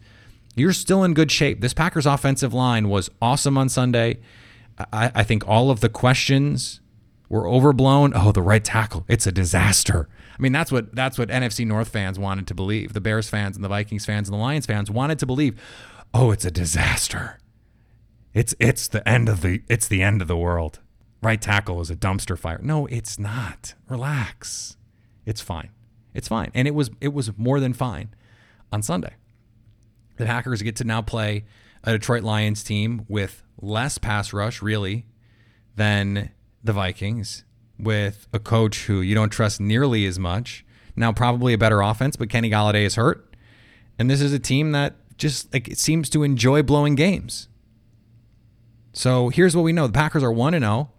You're 0.55 0.73
still 0.73 1.03
in 1.03 1.13
good 1.13 1.31
shape. 1.31 1.61
This 1.61 1.73
Packers 1.73 2.05
offensive 2.05 2.53
line 2.53 2.89
was 2.89 3.09
awesome 3.21 3.57
on 3.57 3.69
Sunday. 3.69 4.19
I, 4.91 5.11
I 5.13 5.23
think 5.23 5.47
all 5.47 5.71
of 5.71 5.81
the 5.81 5.89
questions 5.89 6.81
were 7.27 7.47
overblown. 7.47 8.13
Oh, 8.15 8.31
the 8.31 8.41
right 8.41 8.63
tackle. 8.63 9.05
It's 9.07 9.27
a 9.27 9.31
disaster. 9.31 10.09
I 10.37 10.41
mean, 10.41 10.51
that's 10.51 10.71
what 10.71 10.95
that's 10.95 11.17
what 11.17 11.29
NFC 11.29 11.65
North 11.65 11.89
fans 11.89 12.17
wanted 12.17 12.47
to 12.47 12.55
believe. 12.55 12.93
The 12.93 13.01
Bears 13.01 13.29
fans 13.29 13.55
and 13.55 13.63
the 13.63 13.69
Vikings 13.69 14.05
fans 14.05 14.29
and 14.29 14.33
the 14.33 14.41
Lions 14.41 14.65
fans 14.65 14.89
wanted 14.89 15.19
to 15.19 15.25
believe. 15.25 15.59
Oh, 16.13 16.31
it's 16.31 16.45
a 16.45 16.51
disaster. 16.51 17.39
It's 18.33 18.55
it's 18.59 18.87
the 18.87 19.07
end 19.07 19.27
of 19.27 19.41
the 19.41 19.61
it's 19.67 19.87
the 19.87 20.01
end 20.01 20.21
of 20.21 20.27
the 20.27 20.37
world. 20.37 20.79
Right 21.21 21.41
tackle 21.41 21.81
is 21.81 21.89
a 21.89 21.95
dumpster 21.95 22.37
fire. 22.37 22.59
No, 22.61 22.85
it's 22.85 23.19
not. 23.19 23.73
Relax. 23.89 24.77
It's 25.25 25.41
fine. 25.41 25.69
It's 26.13 26.27
fine. 26.27 26.51
And 26.53 26.67
it 26.67 26.73
was 26.73 26.89
it 27.01 27.13
was 27.13 27.37
more 27.37 27.59
than 27.59 27.73
fine 27.73 28.13
on 28.71 28.81
Sunday. 28.81 29.15
The 30.17 30.25
Packers 30.25 30.61
get 30.61 30.75
to 30.77 30.83
now 30.83 31.01
play 31.01 31.45
a 31.83 31.93
Detroit 31.93 32.23
Lions 32.23 32.63
team 32.63 33.05
with 33.07 33.43
less 33.61 33.97
pass 33.97 34.33
rush, 34.33 34.61
really, 34.61 35.05
than 35.75 36.31
the 36.63 36.73
Vikings, 36.73 37.45
with 37.77 38.27
a 38.33 38.39
coach 38.39 38.85
who 38.85 39.01
you 39.01 39.15
don't 39.15 39.29
trust 39.29 39.61
nearly 39.61 40.05
as 40.05 40.19
much. 40.19 40.65
Now, 40.95 41.13
probably 41.13 41.53
a 41.53 41.57
better 41.57 41.81
offense, 41.81 42.17
but 42.17 42.29
Kenny 42.29 42.49
Golladay 42.49 42.83
is 42.83 42.95
hurt. 42.95 43.33
And 43.97 44.09
this 44.09 44.19
is 44.21 44.33
a 44.33 44.39
team 44.39 44.71
that 44.73 44.95
just 45.17 45.53
like 45.53 45.67
it 45.67 45.77
seems 45.77 46.09
to 46.09 46.23
enjoy 46.23 46.63
blowing 46.63 46.95
games. 46.95 47.47
So 48.93 49.29
here's 49.29 49.55
what 49.55 49.63
we 49.63 49.73
know: 49.73 49.87
the 49.87 49.93
Packers 49.93 50.23
are 50.23 50.31
one 50.31 50.53
and 50.53 50.63
zero. 50.63 50.91
Oh. 50.91 50.98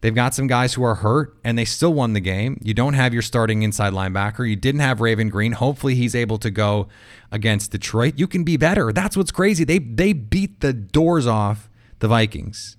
They've 0.00 0.14
got 0.14 0.32
some 0.32 0.46
guys 0.46 0.74
who 0.74 0.84
are 0.84 0.96
hurt, 0.96 1.36
and 1.42 1.58
they 1.58 1.64
still 1.64 1.92
won 1.92 2.12
the 2.12 2.20
game. 2.20 2.58
You 2.62 2.72
don't 2.72 2.94
have 2.94 3.12
your 3.12 3.22
starting 3.22 3.62
inside 3.62 3.92
linebacker. 3.92 4.48
You 4.48 4.54
didn't 4.54 4.80
have 4.80 5.00
Raven 5.00 5.28
Greene. 5.28 5.52
Hopefully, 5.52 5.96
he's 5.96 6.14
able 6.14 6.38
to 6.38 6.50
go 6.50 6.88
against 7.32 7.72
Detroit. 7.72 8.14
You 8.16 8.28
can 8.28 8.44
be 8.44 8.56
better. 8.56 8.92
That's 8.92 9.16
what's 9.16 9.32
crazy. 9.32 9.64
They 9.64 9.78
they 9.78 10.12
beat 10.12 10.60
the 10.60 10.72
doors 10.72 11.26
off 11.26 11.68
the 11.98 12.06
Vikings. 12.06 12.76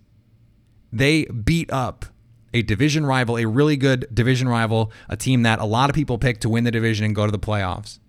They 0.94 1.26
beat 1.26 1.72
up 1.72 2.06
a 2.54 2.62
division 2.62 3.06
rival, 3.06 3.38
a 3.38 3.46
really 3.46 3.76
good 3.76 4.08
division 4.14 4.48
rival, 4.48 4.92
a 5.10 5.18
team 5.18 5.44
that 5.44 5.60
a 5.60 5.66
lot 5.66 5.90
of 5.90 5.96
people 5.96 6.18
pick 6.18 6.40
to 6.40 6.50
win 6.50 6.64
the 6.64 6.72
division 6.72 7.06
and 7.06 7.14
go 7.14 7.26
to 7.26 7.32
the 7.32 7.38
playoffs. 7.38 8.00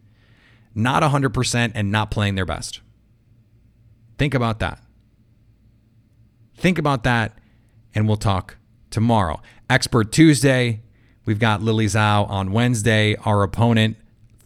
Not 0.74 1.02
100% 1.02 1.72
and 1.74 1.90
not 1.90 2.10
playing 2.10 2.36
their 2.36 2.46
best. 2.46 2.80
Think 4.18 4.34
about 4.34 4.60
that. 4.60 4.80
Think 6.56 6.78
about 6.78 7.02
that, 7.04 7.36
and 7.94 8.06
we'll 8.06 8.16
talk 8.16 8.56
tomorrow. 8.90 9.40
Expert 9.68 10.12
Tuesday, 10.12 10.80
we've 11.24 11.38
got 11.38 11.62
Lily 11.62 11.86
Zhao 11.86 12.28
on 12.28 12.52
Wednesday, 12.52 13.16
our 13.24 13.42
opponent 13.42 13.96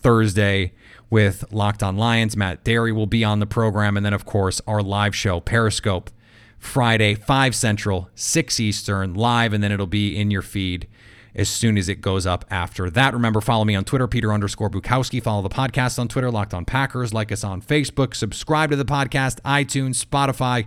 Thursday 0.00 0.72
with 1.10 1.44
Locked 1.52 1.82
On 1.82 1.96
Lions. 1.96 2.36
Matt 2.36 2.64
Dery 2.64 2.92
will 2.92 3.06
be 3.06 3.24
on 3.24 3.40
the 3.40 3.46
program, 3.46 3.96
and 3.96 4.04
then, 4.04 4.12
of 4.12 4.24
course, 4.24 4.60
our 4.66 4.82
live 4.82 5.14
show, 5.14 5.40
Periscope, 5.40 6.10
Friday, 6.58 7.14
5 7.14 7.54
Central, 7.54 8.10
6 8.14 8.60
Eastern, 8.60 9.14
live, 9.14 9.52
and 9.52 9.62
then 9.62 9.72
it'll 9.72 9.86
be 9.86 10.16
in 10.16 10.30
your 10.30 10.42
feed 10.42 10.88
as 11.34 11.48
soon 11.48 11.76
as 11.76 11.88
it 11.88 12.00
goes 12.00 12.26
up 12.26 12.44
after 12.50 12.88
that. 12.90 13.12
Remember, 13.12 13.40
follow 13.40 13.64
me 13.64 13.74
on 13.74 13.84
Twitter, 13.84 14.06
Peter 14.06 14.32
underscore 14.32 14.70
Bukowski. 14.70 15.22
Follow 15.22 15.42
the 15.42 15.48
podcast 15.48 15.98
on 15.98 16.08
Twitter, 16.08 16.30
Locked 16.30 16.54
on 16.54 16.64
Packers. 16.64 17.12
Like 17.12 17.32
us 17.32 17.42
on 17.42 17.60
Facebook. 17.60 18.14
Subscribe 18.14 18.70
to 18.70 18.76
the 18.76 18.84
podcast, 18.84 19.40
iTunes, 19.42 20.04
Spotify, 20.04 20.66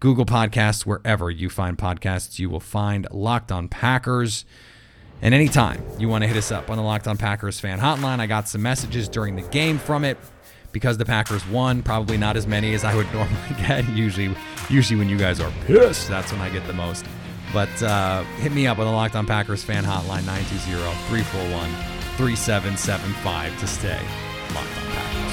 Google 0.00 0.26
Podcasts, 0.26 0.84
wherever 0.84 1.30
you 1.30 1.48
find 1.48 1.78
podcasts, 1.78 2.38
you 2.38 2.50
will 2.50 2.60
find 2.60 3.06
Locked 3.10 3.52
on 3.52 3.68
Packers. 3.68 4.44
And 5.20 5.34
anytime 5.34 5.82
you 5.98 6.08
want 6.08 6.22
to 6.22 6.28
hit 6.28 6.36
us 6.36 6.52
up 6.52 6.70
on 6.70 6.76
the 6.76 6.82
Locked 6.82 7.08
on 7.08 7.16
Packers 7.16 7.58
fan 7.58 7.80
hotline, 7.80 8.20
I 8.20 8.26
got 8.26 8.48
some 8.48 8.62
messages 8.62 9.08
during 9.08 9.36
the 9.36 9.42
game 9.42 9.78
from 9.78 10.04
it 10.04 10.16
because 10.70 10.98
the 10.98 11.04
Packers 11.04 11.46
won. 11.48 11.82
Probably 11.82 12.16
not 12.16 12.36
as 12.36 12.46
many 12.46 12.74
as 12.74 12.84
I 12.84 12.94
would 12.94 13.06
normally 13.12 13.36
get. 13.58 13.88
Usually, 13.90 14.34
usually 14.68 14.98
when 14.98 15.08
you 15.08 15.16
guys 15.16 15.40
are 15.40 15.52
pissed, 15.66 16.08
that's 16.08 16.30
when 16.32 16.40
I 16.40 16.50
get 16.50 16.66
the 16.66 16.72
most. 16.72 17.04
But 17.52 17.82
uh, 17.82 18.24
hit 18.38 18.52
me 18.52 18.66
up 18.66 18.78
on 18.78 18.86
the 18.86 18.92
Locked 18.92 19.16
On 19.16 19.26
Packers 19.26 19.64
fan 19.64 19.84
hotline 19.84 20.26
920 20.26 20.72
341 21.08 21.70
3775 22.16 23.60
to 23.60 23.66
stay 23.66 24.00
locked 24.54 24.76
on 24.76 24.92
Packers. 24.92 25.27